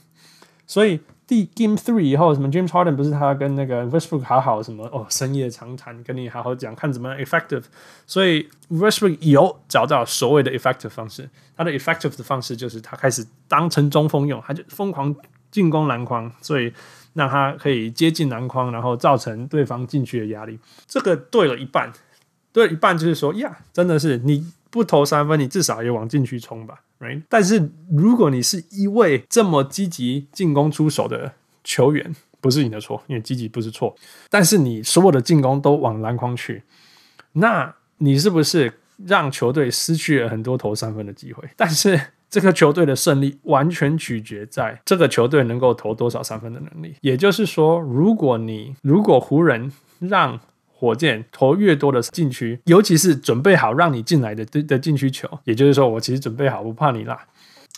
[0.68, 7.64] 所以第 Game Three 以后，什么 James Harden 不是他跟那个 Westbrook 好好什么哦，深夜长谈，跟你好好讲，看怎么样 effective。
[8.06, 15.12] 所以 Westbrook 有找到所谓的 effective 方式，他的 effective 的方式就是他开始当成中锋用，他就疯狂
[15.50, 16.72] 进攻篮筐，所以。
[17.14, 20.56] 让他可以接近篮筐，然后造成对方禁区的压力。
[20.86, 21.90] 这个对了一半，
[22.52, 27.22] 对了一半就是说呀，真的是你不投三分，你至少也往禁区冲吧，right？
[27.28, 31.32] 但是如果你是一位这么积极进攻出手的
[31.64, 33.94] 球员，不是你的错，因为积极不是错。
[34.30, 36.62] 但是你所有的进攻都往篮筐去，
[37.32, 41.48] 那你是不是让球队失去了很多投三分的机会？
[41.56, 42.00] 但是。
[42.30, 46.94] 这个球队的胜利完全取决在这个球队能够投多少三分的能力。
[47.00, 50.38] 也就是说，如果你如果湖人让
[50.80, 57.26] 火箭投越多的禁区，尤其是准备好让你进来的的禁区球，也就是说，我其实准备好不怕你啦。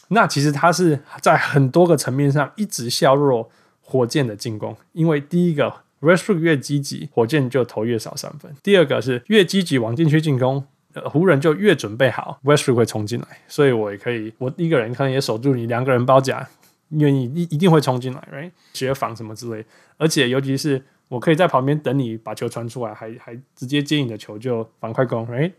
[0.09, 3.49] 那其实他是在很多个层面上一直削弱
[3.81, 10.67] 火箭的进攻，因为第一个，Westbrook 越积极，火箭就投越少三分；第二个是越积极往禁区进攻。
[10.93, 16.45] 呃，湖人就越准备好，Westbrook 会冲进来，所以我也可以，我一个人可能也守住你，两个人包夹，
[16.89, 18.51] 因为你一一定会冲进来，right？
[18.73, 19.65] 协防什么之类，
[19.99, 25.53] 而且尤其是我可以在旁边等你把球传出来，还还直接接你的球就反快攻，right？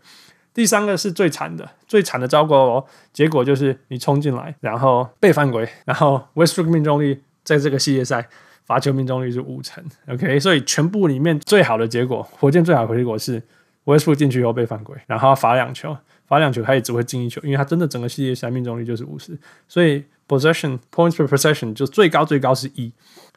[0.52, 8.28] 第三个是最惨的，最惨的糟糕哦，结果就是你冲进来，然后被犯规，然后 Westbrook 命中率在这个系列赛
[8.64, 10.40] 罚球命中率是五成，OK？
[10.40, 13.40] 所以全部里面最好的结果，火箭最好的结果是。
[13.84, 15.96] Westbrook 进去以后被犯规，然后罚两球，
[16.28, 19.36] 罚两球他也只会进一球，因为他真的整个系列赛命中率就是五十，
[19.66, 22.92] 所以 possession points per possession 就最高最高是一。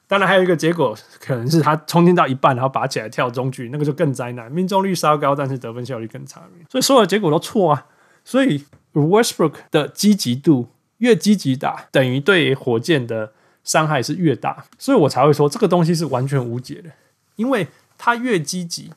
[0.08, 6.41] 当然还有一个结果，可能是他冲进到一半，然后拔起来跳中距，那个就更灾难，命中率稍高，但是得分效率更差。
[6.70, 7.88] 所以所有的结果都错啊。
[8.24, 8.63] 所以
[8.94, 13.32] Westbrook 的积极度越积极打，等于对火箭的
[13.63, 16.89] 伤害是越大，所以我才会说这个东西是完全无解的，
[17.36, 18.91] 因为他越积极。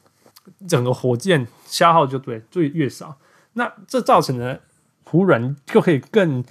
[0.66, 3.18] 整个火箭消耗就对，就越少，
[3.52, 4.58] 那这造成的
[5.04, 6.42] 湖人就可以更，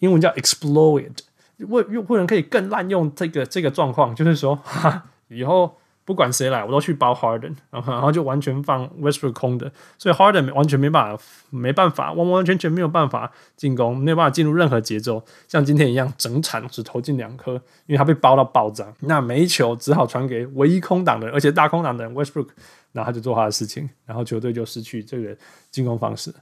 [0.00, 1.12] 英文叫 exploit，
[1.58, 17.52] 为湖人可以更滥用这个这个状况，就是说，哈，以后不管谁来，我都去包 Harden，然 后然后就完全放 Westbrook 空的，所以 Harden 完全没办法，没办法，完完全全没有办法进攻，没有办法进入任何节奏，像今天一样整场只投进两颗，
[17.86, 22.48] 因为他被包到爆炸，那每一球只好传给唯一空档的，而且大空档的 Westbrook。
[22.92, 25.36] 然后他就做他的事情，然后球队就失去这个
[25.70, 26.34] 进攻方式，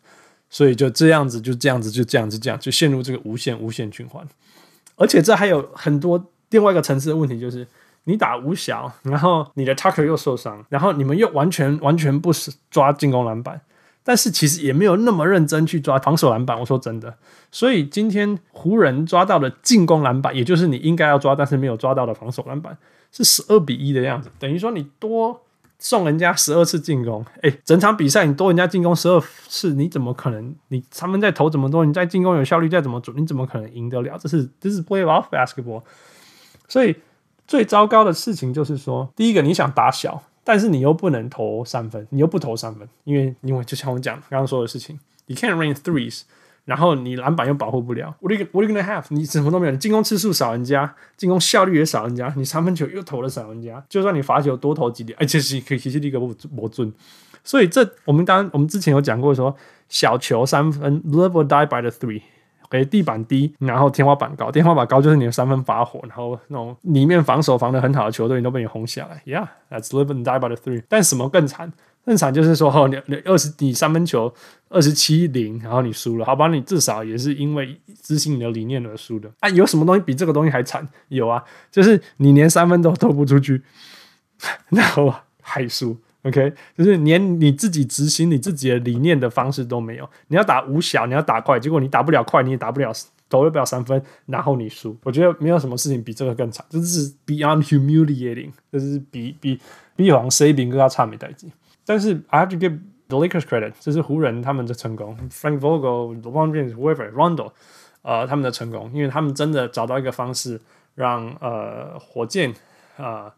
[0.48, 4.24] 所以就这样子，就这样子，就这样子，这样就陷入这个无限无限循环。
[4.96, 7.66] 而且这还有很多另外一个层次的问题，就是
[8.04, 13.60] 你打五小，然后你的 Tucker 又受伤，然后你们又完全完全不是抓进攻篮板，
[14.02, 16.58] 但是其实也没有那么认真去抓防守篮板。
[16.58, 17.16] 我说真的，
[17.50, 22.76] 所以今天湖人抓到的进攻篮板，也就是你应该要抓但是没有抓到的防守篮板，
[23.10, 25.40] 是十二比一的样子，等于说你多。
[25.84, 30.54] 送人家十二次进攻，哎、整场比赛你多人家进攻十二次，你怎么可能？
[30.68, 34.16] 你他们在投这么多，你在进攻有效率再怎么准，你怎么可能赢得了？
[34.16, 35.82] 这是这是 playoff basketball。
[36.66, 36.96] 所以
[37.46, 46.22] 最糟糕的事情就是说，第一个你想打小，但是你又不能投三分，你又不投三分，因为因为就像我讲刚刚说的事情，you can't rain threes。
[46.64, 49.04] 然后你篮板又保护不了，what are you what are you gonna have？
[49.10, 56.92] 你什么都没有，你进攻次数少人家，进攻效率也少人家，你三分球又投了少人家，就算你罚球多投几点，哎，其实可以其实一个不不准。
[57.42, 59.54] 所以这我们当然我们之前有讲过说，
[59.90, 62.22] 小球三分 live or die by the three，
[62.70, 70.82] 给、地板低，然后天花板高，天花板高就是你的三分发火，然后那种里面防守防的很好的球队你都被你轰下来，yeah，that's live and die by the three。
[70.88, 71.70] 但什么更惨？
[72.06, 74.32] 正常就是说，哦，你你二十你三分球
[74.68, 76.48] 二十七零，然后你输了，好吧？
[76.48, 79.30] 你至少也是因为执行你的理念而输的。
[79.40, 80.86] 啊，有什么东西比这个东西还惨？
[81.08, 83.62] 有啊，就是你连三分都投不出去，
[84.70, 85.96] 然后还输。
[86.24, 90.08] OK，就是连你自己执行你自己的理念的方式都没有。
[90.28, 92.90] 你要打五小，你要打快，结果你打不了快，你也打不了，
[93.28, 94.96] 投不了三分，然后你输。
[95.02, 99.60] 我觉得没有什么事情比这个更惨，这是 beyond humiliating，这是比比
[99.94, 101.46] 比好像谁比更加差没代志。
[101.84, 105.16] 但是 I have to give the Lakers credit，这是湖人他们的成功。
[105.30, 107.52] Frank Vogel、LeBron James、Whoever、Rondo，
[108.02, 110.60] 呃，他们的成功，因为他们真的找到一个方式
[110.94, 112.54] 让呃火箭、
[112.96, 113.30] 呃、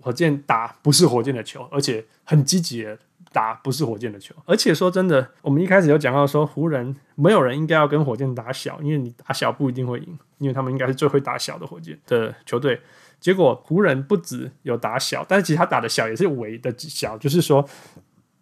[0.00, 2.96] 火箭打不是火箭的球，而且很积极的
[3.32, 4.34] 打不是火箭的球。
[4.44, 12.80] 而且说真的，我们一开始有讲到说湖人没有人应该要跟火箭打小，因为你打小不一定会赢，因为他们应该是最会打小的火箭的球队。
[13.20, 17.64] 结果湖人不只有打小，但是其实他打的小也是微的小，就是说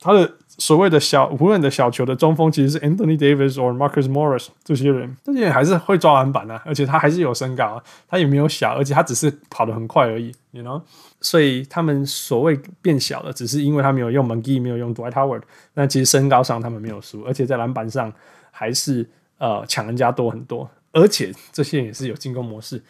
[0.00, 10.80] 他的所谓的小湖人的小球的中锋其实是 Anthony Davis 或 Marcus Morris 这些人，这些人还是会抓篮板啊，而且他还是有身高啊，他也没有小，而且他只是跑得很快而已，you know，
[11.20, 15.42] 所以他们所谓变小了，只是因为他没有用 McGee，没有用 Dwight Howard，
[15.74, 18.12] 但其实身高上他们没有输，而且在篮板上
[18.52, 22.82] 还是呃抢人家多很多，而且这些也是有进攻模式。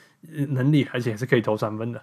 [0.49, 2.03] 能力，而且也是可以投三分的，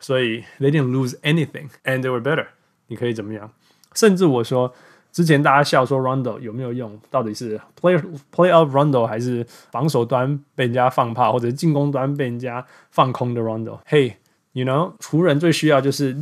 [0.00, 2.44] 所以 they didn't lose anything and they were better。
[2.88, 3.48] 你可以怎么样？
[3.94, 4.74] 甚至我说
[5.12, 7.00] 之前大家笑说 Rondo 有没有用？
[7.10, 7.96] 到底是 play
[8.34, 16.12] play of Rondo 还是防守端被人家放炮，或者进攻端被人家放空的 Rondo？Hey，you know，湖人最需要就是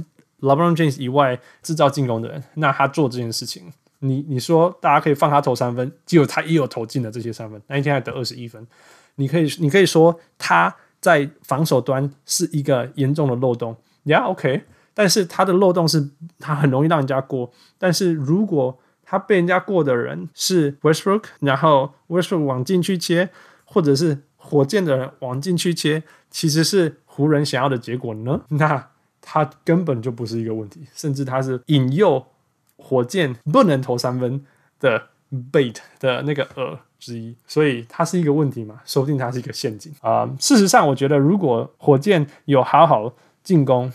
[0.40, 2.44] LeBron James 以外制造进攻的人。
[2.56, 8.66] 那他做这件事情，你你说大家可以放他投三分，结果他也有投进了这些三分，那一天还得二十一分。
[9.16, 10.74] 你可以你可以说他。
[11.02, 14.62] 在防守端是一个严重的漏洞，Yeah，OK，
[14.94, 17.50] 但是他的漏洞是他很容易让人家过。
[17.76, 23.30] 但是如果他被人家过的人是 Westbrook，然后 Westbrook 往进去切，
[23.64, 28.42] 或者是火箭的人往进去切，其实是湖人想要的结果呢？
[28.50, 32.24] 那他根本就不是一个问题，甚至他是引诱
[32.76, 34.46] 火箭不能投三分
[34.78, 35.08] 的
[35.50, 36.78] bait 的那个饵。
[37.02, 38.80] 之一，所以它是一个问题嘛？
[38.84, 43.12] 说不定它是一个陷阱啊、事实上，我觉得如果火箭有好好
[43.42, 43.92] 进攻，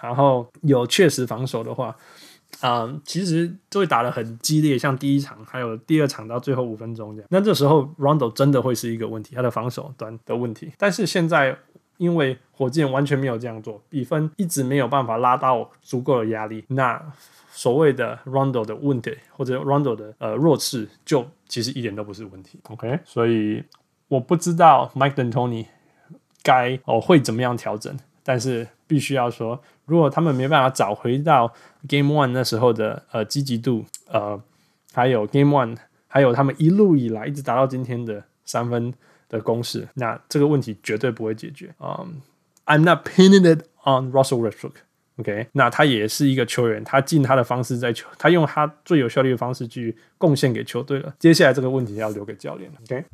[0.00, 1.96] 然后有确实防守的话，
[2.60, 7.28] 啊、其实就会打得很激烈，像第一场还有第二场到最后五分钟这样。
[7.28, 10.70] 那这时候，Rondo 真的会是一个问题，他的防守端的问题。
[10.78, 11.58] 但是现在，
[11.96, 17.02] 因为火箭完全没有这样做，比分一直没有办法拉到足够的压力，那。
[17.56, 22.58] 所谓的 Rondo 的问题，或者 Rondo 的呃弱势，就其实一点都不是问题。
[22.64, 23.62] OK，所以
[24.08, 25.66] 我不知道 Mike D'Antoni
[26.42, 31.54] 该哦会怎么样调整，但是必须要说，如果他们没办法找回到
[31.88, 34.42] Game One 那时候的呃积极度，呃，
[34.92, 35.76] 还有 Game One，
[36.08, 38.92] 还有他们一路以来一直达到今天的三分
[39.28, 41.72] 的攻势，那这个问题绝对不会解决。
[41.78, 42.20] 嗯
[42.66, 44.74] ，I'm not pinning it on Russell Westbrook。
[45.16, 51.14] OK，那他也是一个球员，他尽他的方式在球，他用他最有效率的方式去贡献给球队了。
[51.20, 52.78] 接下来这个问题要留给教练了。
[52.82, 53.04] OK，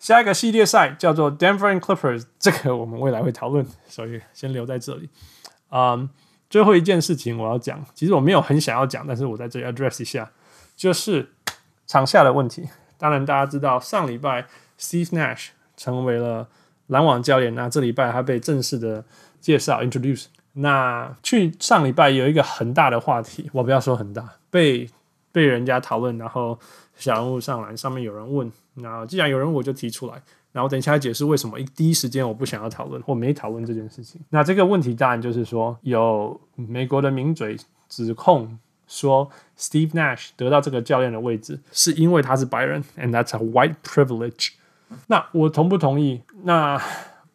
[0.00, 5.08] 下一个系列赛叫做 Denver and Clippers，这个我们未来会讨论， 所以先留在这里。
[5.70, 6.10] 嗯、
[6.50, 10.28] 最后一件事情我要讲，其实我没有很想要讲，但是我在这里 address 一下，
[10.74, 11.28] 就是
[11.86, 12.68] 场下的问题。
[12.96, 14.44] 当然大家知道，上礼拜
[14.76, 16.48] Steve Nash 成为了
[16.88, 19.04] 篮网教练，那这礼拜他被正式的
[19.40, 20.26] 介绍 introduce。
[20.60, 24.88] 那去上礼拜有一个很大的话题，我不要说很大，被
[25.30, 26.58] 被人家讨论，然后
[26.96, 34.20] 小人物上来上面有人问，然后既然有人我就提出来，然后等一下解释为什么一第一时间我不想要讨论或没讨论这件事情。
[34.30, 37.56] 那这个问题当然就是说，有美国的名嘴
[37.88, 44.54] 指控说，Steve Nash 得到这个教练的位置是因为他是白人，and that's a white privilege。
[45.06, 46.20] 那我同不同意？
[46.42, 46.82] 那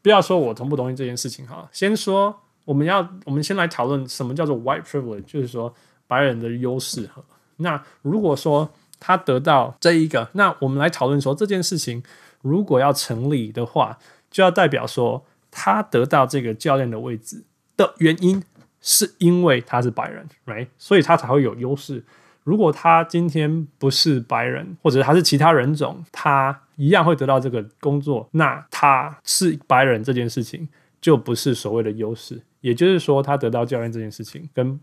[0.01, 2.41] 不要说我同不同意这件事情哈，先说。
[2.65, 5.73] 我们要，我们先来讨论什么叫做 white privilege，就是说
[6.07, 7.23] 白人的优势哈。
[7.57, 12.01] 那如果说他得到这一个，那我们来讨论说这件事情
[12.41, 13.97] 如果要成立的话，
[14.31, 17.43] 就要代表说他得到这个教练的位置
[17.75, 18.43] 的原因
[18.81, 20.67] 是因为他是白人，right？
[20.77, 22.03] 所以他才会有优势。
[22.43, 28.27] 如果他今天不是白人，或者他是其他人种，他一样会得到这个工作。
[28.31, 30.67] 那他是白人这件事情
[30.99, 32.41] 就不是所谓的优势。
[32.62, 34.80] 也就是说，他得到教练这件事情跟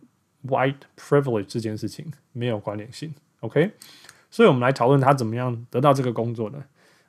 [0.47, 3.71] white privilege 这件事情没有关联性，OK？
[4.29, 6.61] 所以我们来讨论他怎么样得到这个工作的。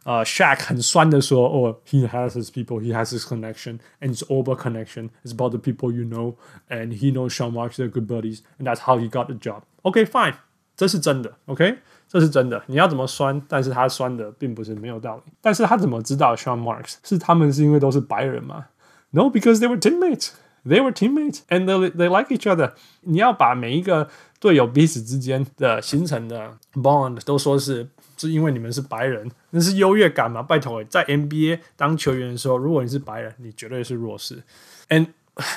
[0.04, 5.10] 呃、uh,，Shaq 很酸的说：“哦、oh,，he has his people, he has his connection, and it's all about connection.
[5.24, 6.36] It's about the people you know,
[6.68, 9.62] and he knows Sean Marks, they're good buddies, and that's how he got the job.
[9.82, 10.36] OK，fine，、okay,
[10.76, 11.78] 这是真的，OK？
[12.06, 12.62] 这是真的。
[12.68, 13.42] 你要怎么酸？
[13.48, 15.32] 但是他酸的并不是没有道理。
[15.40, 18.66] 但是他怎么知道 Sean Marks 是他们是因为都是白人吗？
[19.10, 20.28] No，because they were teammates.”
[20.64, 22.72] They were teammates and they they like each other。
[23.02, 24.08] 你要把每一个
[24.40, 30.42] 队友彼此之间的形成的 bond 都说是是因为你们是白人，那是优越感吗？
[30.42, 34.42] 拜托，在 NBA 当球员的时候，如果你是白人，你绝对是弱势。
[34.88, 35.08] And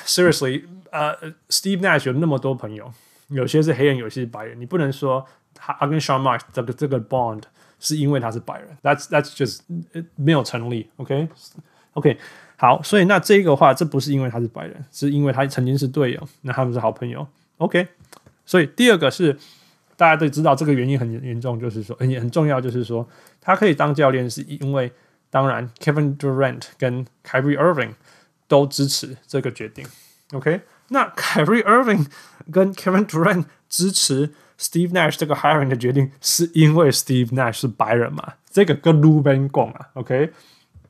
[0.06, 2.92] seriously，呃、uh,，Steve Nash 有那么多朋友，
[3.28, 7.42] 有些是黑人，有些是白人，你不能说 他跟 Sean Marks 这个这个 bond
[7.80, 9.60] 是因为他是白人，That's that's just
[10.16, 11.28] 没有成立，OK
[11.94, 12.18] OK
[12.57, 17.27] 好，所以那这个话这不是因为他是白人，是因为他曾经是队友，那他们是好朋友
[17.57, 17.87] ，OK。
[18.45, 19.37] 所以第二个是
[19.97, 23.07] 大家都知道这个原因很严重，就是说很很重要，就是说
[23.41, 24.91] 他可以当教练是因为
[25.29, 27.93] 当然 Kevin Durant 跟 Kyrie Irving
[28.47, 29.85] 都支持这个决定
[30.31, 30.61] ，OK。
[30.89, 32.05] 那 Kyrie Irving
[32.51, 38.35] 跟 Kevin Durant 支持 Steve Nash 这个 hiring 的决定，是因为 Steve Nash 是白人嘛？
[38.49, 40.31] 这个跟路边讲啊，OK？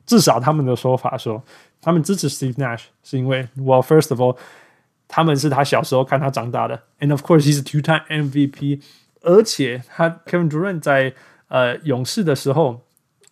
[0.05, 1.43] 至少他们的说法说，
[1.81, 4.37] 他们支持 Steve Nash 是因为，Well, first of all，
[5.07, 8.81] 他们是他小时候看他长大的，and of course he's a two-time MVP，
[9.21, 11.13] 而且他 Kevin Durant 在
[11.47, 12.81] 呃勇士的时候，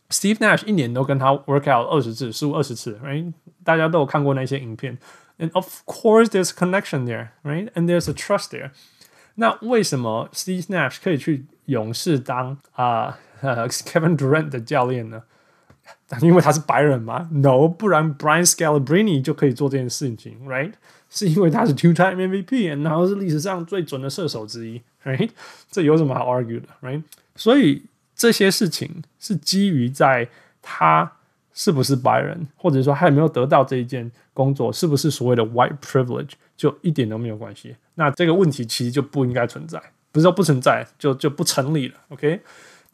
[0.10, 3.34] Steve Nash 一年都跟他 work out 二十次，十五二十次，right？
[3.64, 4.97] 大家都有看过那些影片。
[5.38, 7.72] And of course, there's a connection there, right?
[7.74, 8.72] And there's a trust there.
[9.36, 15.24] 那为什么 Steve Nash 可以去勇士当啊、呃、Kevin Durant 的教练呢？
[16.21, 20.73] 因为他是白人吗？No，不然 Brian Scalabrine 就可以做这件事情，right？
[21.11, 25.31] 是因为他是 two-time MVP，然后是历史上最准的射手之一，right？
[25.71, 27.03] 这有什么好 argue 的，right？
[27.37, 27.83] 所以
[28.15, 30.29] 这些事情是基于在
[30.62, 31.12] 他。
[31.57, 37.77] 是不是白人，或者说他有没有得到这一件工作，是不是所谓的 white privilege，就一点都没有关系。
[37.95, 41.95] 那这个问题其实就不应该存在，不是说不存在，就就不成立了。
[42.09, 42.41] OK，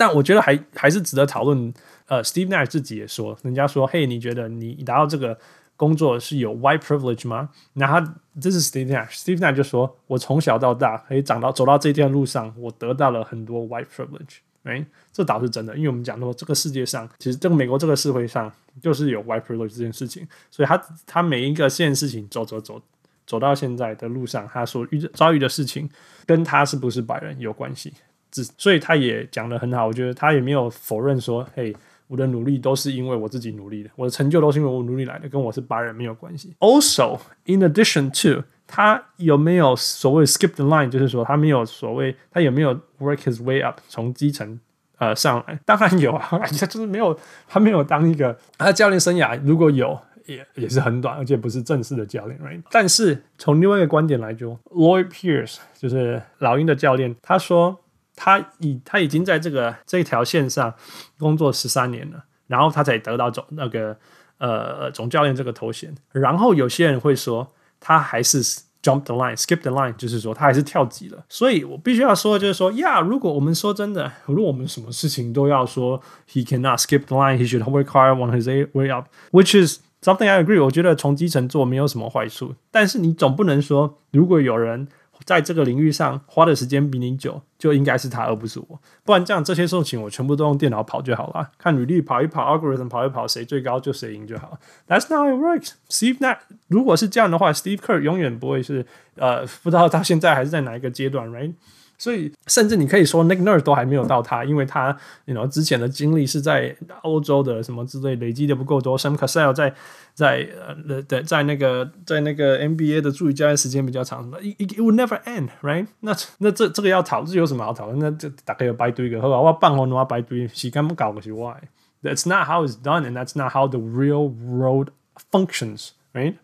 [0.00, 1.74] 但我觉得还还是值得讨论。
[2.06, 5.38] 呃，Steve Nash 自己也说，人家说，嘿，你觉得你达到这个
[5.76, 7.50] 工作是有 white privilege 吗？
[7.74, 14.38] 那他这是 Steve Nash，Steve Nash 就说，我从小到大可以长到走到这段路上，我得到了很多 white privilege。
[14.62, 18.50] 哎，这倒是真的，因为我们讲说，这个世界上其实这个美国这个社会上
[18.82, 22.82] 就是有 white privilege 这件事情，所以他他每一个件事情走走走
[23.26, 25.88] 走到现在的路上，他所遇遭遇的事情
[26.26, 27.92] 跟他是不是白人有关系，
[28.30, 31.74] 只所以他也讲得很好，我觉得他也没有否认说，嘿，
[32.06, 36.54] 我的努力都是因为我自己努力的，我的成就都是因为我努力来的，跟我是白人没有关系。
[36.58, 44.60] Also, in addition to 他有没有所谓 skip the line，就是说他没有所谓，他有没有 work his way up 从基层
[44.98, 45.58] 呃上来？
[45.64, 46.28] 当然有啊，
[46.58, 47.18] 他就是没有，
[47.48, 52.62] 他没有当一个他教练生涯如果有也也是很短，而且不是正式的教练，right？
[52.70, 57.76] 但是从另外一个观点来说，Lloyd Pierce 就是老鹰的教练，他说
[58.22, 60.74] 他已他已经在这个这条线上
[61.18, 63.96] 工作十三年了，然后他才得到总那个
[64.36, 65.94] 呃总教练这个头衔。
[66.12, 67.52] 然后有些人会说。
[67.82, 68.42] 他还是
[68.82, 71.24] jump the line, skip the line，就是说他还是跳级了。
[71.30, 75.98] 所以我必须要说，就是说，呀，如果我们说真的，如果我们什么事情都要说
[76.30, 80.28] ，he cannot skip the line, he should work hard on his way up, which is something
[80.28, 80.62] I agree。
[80.62, 84.86] 我觉得从基层做没有什么坏处，但是你总不能说，如果有人。
[85.24, 88.80] 在这个领域上花的时间比你久，就应该是他，而不是我。
[89.04, 94.58] 不然这样这些事情我全部都用电脑跑就好了，看履历跑一跑，algorithm 跑一跑，谁最高就谁赢就好。
[94.88, 95.72] That's not how it works.
[95.88, 101.52] Steve 那如果是这样的话，Steve Kerr 永远不会是呃，不知道到现在还是在哪一个阶段，right？
[102.00, 104.96] 所以，甚至你可以说，Nick Nurse 都还没有到他，因为他
[105.26, 108.98] ，you know，之前的经历是在欧洲的什么之类累积的不够多。
[108.98, 109.74] Sam Cassell 在
[110.14, 110.48] 在
[110.88, 115.86] 呃在在那个在那个 NBA 的助理教练时间比较长，什么，it it would never end，right？
[116.00, 117.98] 那那这这个要讨论，这有什么好讨论？
[117.98, 119.38] 那就大概有白堆个，好吧？
[119.38, 124.88] 我办活我白堆，时间不搞个是 why？That's not how it's done, and that's not how the real world
[125.30, 126.36] functions，right？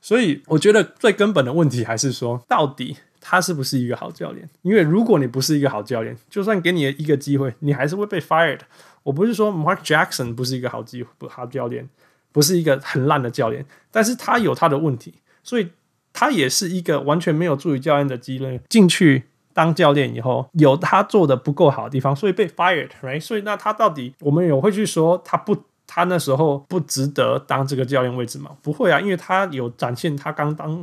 [0.00, 2.96] 所以我觉得最根本的问题还是说，到底。
[3.30, 4.48] 他是不是一个好教练？
[4.62, 8.60] 因为如果你不是一个好教练，就算给你一个机会，你还是会被 fired。
[9.02, 11.86] 我不是说 Mark Jackson 不是一个好机不好教练，
[12.32, 15.12] 不是一个很烂的教练，但是他有他的问题，
[15.42, 15.68] 所以
[16.14, 23.20] 他也是一个完全没有助理教练的机会进去当教练以后，有他做的不够好的地方，所以被 fired，right？
[23.20, 25.54] 所以那他到底我们有会去说他不，
[25.86, 28.52] 他那时候不值得当这个教练位置吗？
[28.62, 30.82] 不会啊，因为他有展现他刚当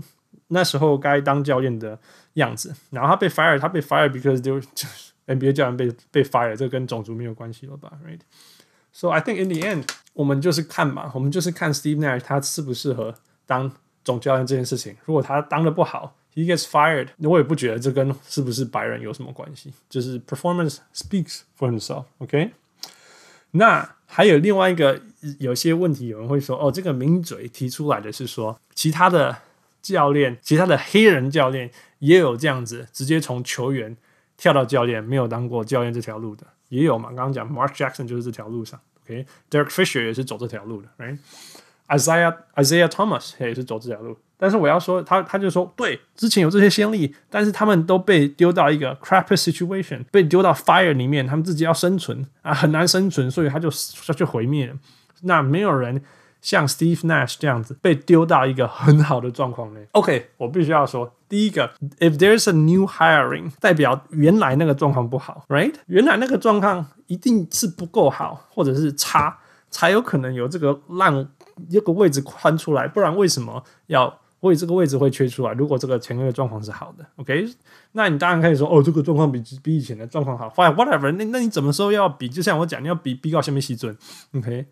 [0.49, 1.97] 那时候该当教练的。
[2.35, 4.67] 样子，然后他被 fire，他被 fire because they 就是
[5.27, 13.15] NBA 教练被被 fire，这跟种族没有关系了吧？Right？So I think in the end，我们就是看嘛，我们就是看 Steve Nash 他适不适合
[13.45, 13.71] 当
[14.03, 14.95] 总教练这件事情。
[15.05, 22.05] 如果他当得不好，he gets fired，我也不觉得这跟是不是白人有什么关系，就是 performance speaks for himself。
[22.19, 22.51] OK？
[23.51, 25.01] 那还有另外一个
[25.39, 29.37] 有些问题，有人会说，哦，这个名嘴提出来的是说，其他的
[29.81, 31.71] 教练，其他的黑人教练。
[32.05, 33.95] 也有这样子，直接从球员
[34.37, 37.09] 跳到教练，没有当过教练这条路的，也有嘛。
[37.09, 53.69] 刚刚讲 Mark Jackson 就是这条路上，OK，Derek Fisher 也是走这条路的，Right？Isaiah Isaiah Thomas 也是走这条路但是我要说，他他就说，对，之前有这些先例，但是他们都被丢到一个 crappy situation，被丢到 fire 里面，他们自己要生存啊，很难生存，所以他就
[54.05, 54.73] 他就毁灭。
[55.21, 56.03] 那没有人
[56.45, 59.87] 像 Steve Nash 这样子被丢到一个很好的状况内。
[59.93, 65.73] OK，我必须要说，第一个，if there's a new hiring，代表原来那个状况不好，right？
[65.87, 69.39] 原来那个状况一定是不够好，或者是差，
[69.71, 71.27] 才有可能有这个让
[71.69, 74.19] 一个位置宽出来，不然为什么要？
[74.41, 75.51] 所以这个位置会缺出来。
[75.53, 77.49] 如果这个前面的状况是好的，OK，
[77.93, 80.47] 那你当然可以说，哦，这个状况比比以前的状况好。
[80.49, 82.29] Fine, whatever，那那你怎么说要比？
[82.29, 83.97] 就像我讲，你要比比较下面基准
[84.35, 84.67] ，OK，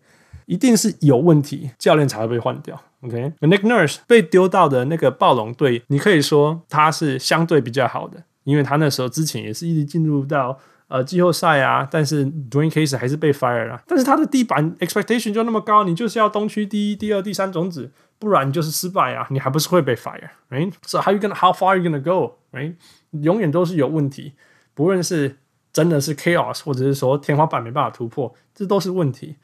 [0.46, 2.80] 一定是有问题，教练才会被换掉。
[3.02, 10.58] OK，Nick Nurse 被丢到的那个暴龙队，你可以说他是相对比较好的，因为他那时候之前也是一直进入到
[10.88, 13.82] 呃季后赛啊，但是 Dwane Case 还是被 fire 了。
[13.86, 17.90] 但是他的地板 expectation 就那么高，你就是要东区第一、第二、第三种子。
[18.16, 22.74] 不然就是失败啊，你还不是会被 fire，right？So how you gonna how far you gonna go，right？
[23.10, 24.32] 永远都是有问题，
[24.72, 25.36] 不论是
[25.72, 29.34] 真的是 chaos，或者是说天花板没办法突破，这都是问题，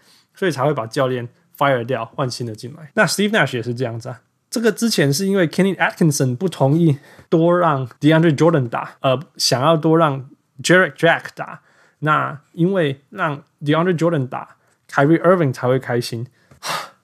[0.40, 2.90] 所以才会把教练 fire 掉，换新的进来。
[2.94, 4.22] 那 Steve Nash 也是这样子啊。
[4.48, 6.96] 这个之前是因为 Kenny Atkinson 不同意
[7.28, 10.30] 多让 DeAndre Jordan 打，呃，想要多让
[10.62, 11.60] Jarrett Jack 打。
[11.98, 14.56] 那因为让 DeAndre Jordan 打
[14.88, 16.26] ，Kyrie Irving 才会开心。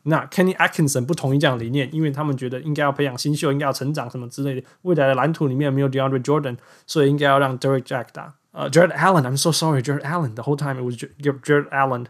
[0.05, 4.67] 那 Kenny Atkinson 不同意这样理念，因为他们觉得应该要培养新秀，应该要成长什么之类的。
[4.81, 6.57] 未来的蓝图里面没有 DeAndre Jordan，
[6.87, 8.33] 所以应该要让 Derek Jack 打。
[8.53, 12.07] 呃、，Jared Allen，I'm so sorry，Jared Allen，the whole time it was Jarrett Allen。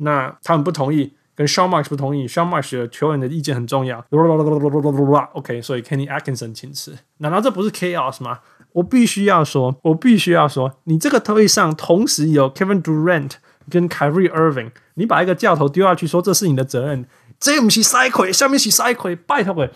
[0.00, 4.04] 那他们不同意，跟 Sean Marks 不同意，Sean Marks 的球员的意见很重要。
[5.32, 6.96] OK，所以 Kenny Atkinson 请辞。
[7.18, 8.40] 难道这不是 chaos 吗？
[8.72, 13.32] 我必须要说，我必须要说，你这个队上同时有 Kevin Durant
[13.68, 17.06] 跟 Kyrie Irving，你把一个教头丢下去说这是你的责任。
[17.38, 19.70] 这不是赛亏，下面是赛亏，拜托喂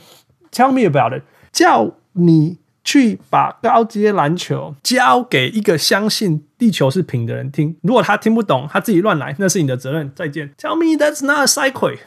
[0.52, 7.76] ，Tell me about it，叫你去把高阶篮球交给一个相信地球是平的人听。
[7.82, 10.12] 如果他听不懂，他自己乱来，那是你的责任。
[10.14, 10.52] 再见。
[10.58, 11.98] Tell me that's not a 赛亏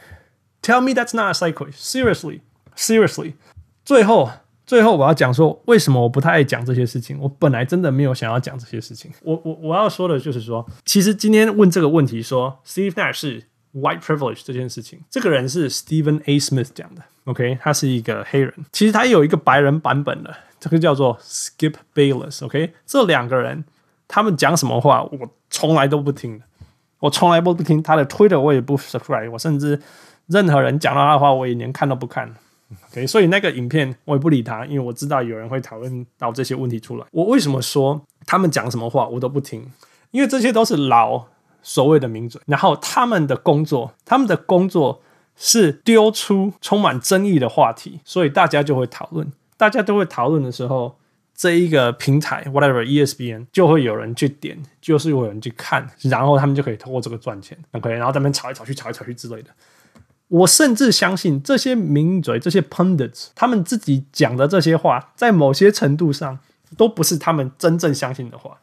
[0.62, 1.68] ，Tell me that's not a 赛亏。
[1.72, 3.34] Seriously，Seriously，
[3.84, 4.30] 最后，
[4.66, 7.18] 最后我要讲说，为什么我不太爱讲这些事情。
[7.20, 9.12] 我本来真的没有想要讲这些事情。
[9.24, 13.44] 我我我要说的就是说，其实今天问这个问题说，Steve Nash 是。
[13.74, 16.40] White privilege 这件事情，这个人是 Stephen A.
[16.40, 18.52] Smith 讲的，OK，他是一个黑人。
[18.72, 23.64] 其实他有一个白人版本的，这个叫做 Skip Bayless，OK，这两个人
[24.08, 26.46] 他们讲什么话，我从来都不听的，
[27.00, 29.82] 我从来都不听他的 Twitter，我也不 subscribe，我甚至
[30.28, 32.34] 任何人讲到他的话，我也连看都不看
[32.92, 37.06] ，OK，所以那个影片我也不理他，因为我知道有人会讨论到这些问题出来。
[37.12, 39.72] 我为什么说他们讲什么话我都不听？
[40.12, 41.26] 因为这些都是老。
[41.64, 45.02] 所谓的名嘴，然后他们的工作，他们的工作
[45.36, 49.30] 是丢出充满争议的话题，所以大家就会讨论。
[49.58, 50.98] 大家都会讨论的时候，
[51.36, 57.58] 这一个平台 whatever ESPN 就会有人去点，就是有人去看，然后他们就可以通过这个赚钱。
[57.72, 59.50] OK，然后他们吵来吵去，吵来吵去之类的。
[60.30, 66.38] 我甚至相信这些名嘴、这些 pundits，他们自己讲的这些话，在某些程度上
[66.76, 68.58] 都不是他们真正相信的话。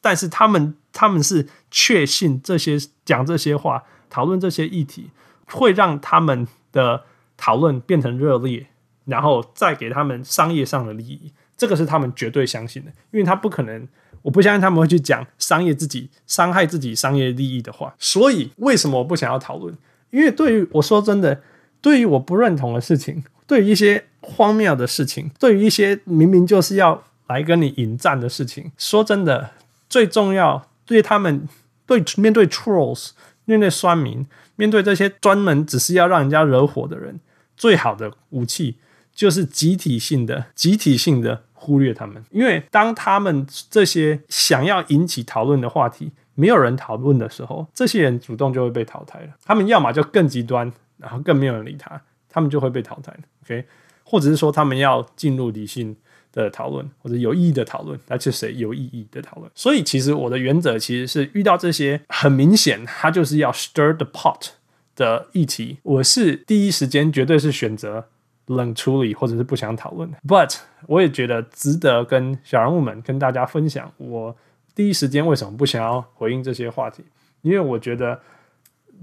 [0.00, 5.10] 但是他们他们是确信这些讲这些话、讨论这些议题，
[5.46, 7.04] 会让他们的
[7.36, 8.66] 讨论变成热烈，
[9.08, 11.32] 然后再给他们商业上的利益。
[11.56, 13.88] 这个是他们绝对相信的，因为他不可能，
[14.22, 17.92] 我不相信他们会去讲商业自己伤害自己商业利益的话。
[17.98, 19.76] 所以为什么我不想要讨论？
[20.10, 21.42] 因为对于我说真的，
[21.80, 29.50] 对于我不认同的事情，对于一些荒谬的事情，对于一些明明就是要来跟你引战的事情，说真的。
[29.90, 31.48] 最重要，对他们，
[31.86, 33.12] 对面对 trolls，
[33.46, 37.18] 面对酸民，面对这些专门只是要让人家惹火的人，
[37.56, 38.76] 最好的武器
[39.18, 42.24] 就是集体性的、集体性的忽略他们。
[42.30, 49.28] 因为当他们这些想要引起讨论的话题没有人讨论的时候，这些人主动就会被淘汰了。
[49.44, 53.12] 他们要么就更极端，然后更没有人理他，他们就会被淘汰。
[53.44, 53.64] OK，
[54.04, 55.96] 或者是说他们要进入理性。
[56.30, 59.50] 的讨论或者有意义的讨论，来自谁有意义的讨论。
[59.54, 64.50] 所以，其实我的原则其实是遇到这些很明显，他就是要 stir the pot
[64.94, 68.08] 的议题，我是第一时间绝对是选择
[68.48, 70.10] 冷处理或者是不想讨论。
[70.26, 74.36] But 我也觉得值得跟小人物们跟大家分享，我
[74.74, 77.04] 第一时间为什么不想要回应这些话题？
[77.42, 78.20] 因为我觉得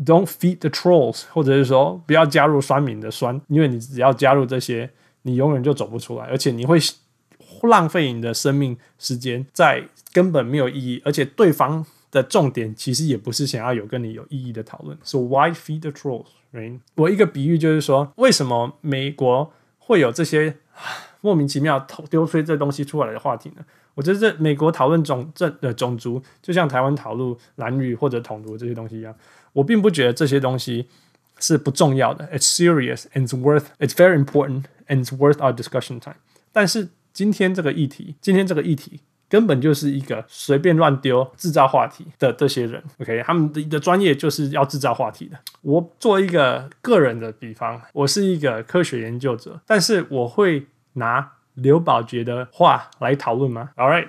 [0.06, 4.91] don't feed the trolls，或者是说不要加入酸民的酸，因为你只要加入这些，
[5.22, 6.78] 你永远就走不出来，而且你会。
[7.64, 9.84] 浪费你的生命时间在
[10.14, 11.84] 根本没有意义，而且对方
[12.16, 14.97] 的重点其实也不是想要有跟你有意义的讨论。
[15.03, 16.28] So why feed the trolls?
[16.53, 16.80] Right?
[16.95, 20.55] 我一个比喻就是说，为什么美国会有这些
[21.20, 23.66] 莫名其妙丢出这东西出来的话题呢？
[23.95, 29.13] 我觉得这美国讨论种这的种族，就像台湾讨论蓝绿或者统独这些东西一样，
[29.51, 30.88] 我并不觉得这些东西
[31.39, 32.26] 是不重要的。
[32.32, 36.16] It's serious and it's worth, it's very important and it's worth our discussion time。
[36.53, 39.01] 但是今天这个议题，今天这个议题。
[39.36, 45.38] 根本就是一个随便乱丢、制造话题的这些人，OK，他们的的专业就是要制造话题的。
[45.62, 54.08] 我做一个个人的比方，我是一个科学研究者，但是我会拿刘宝杰的话来讨论吗？All right,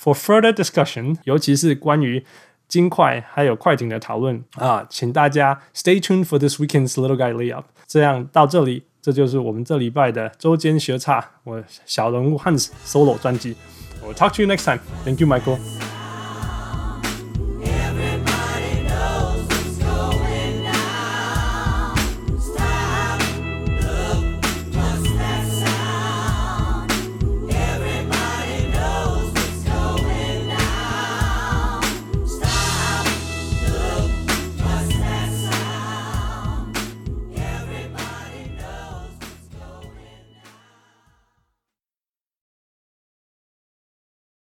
[0.00, 2.24] for further discussion，尤其是关于
[2.66, 7.64] 金块还有快艇的讨论啊，请大家 stay tuned for this weekend's Little Guy Layup。
[7.86, 13.54] 这样到这里，这就是我们这礼拜的周间学差，我小人物 Hans solo 专辑。
[14.08, 14.78] We'll talk to you next time.
[15.04, 15.56] Thank you, Michael.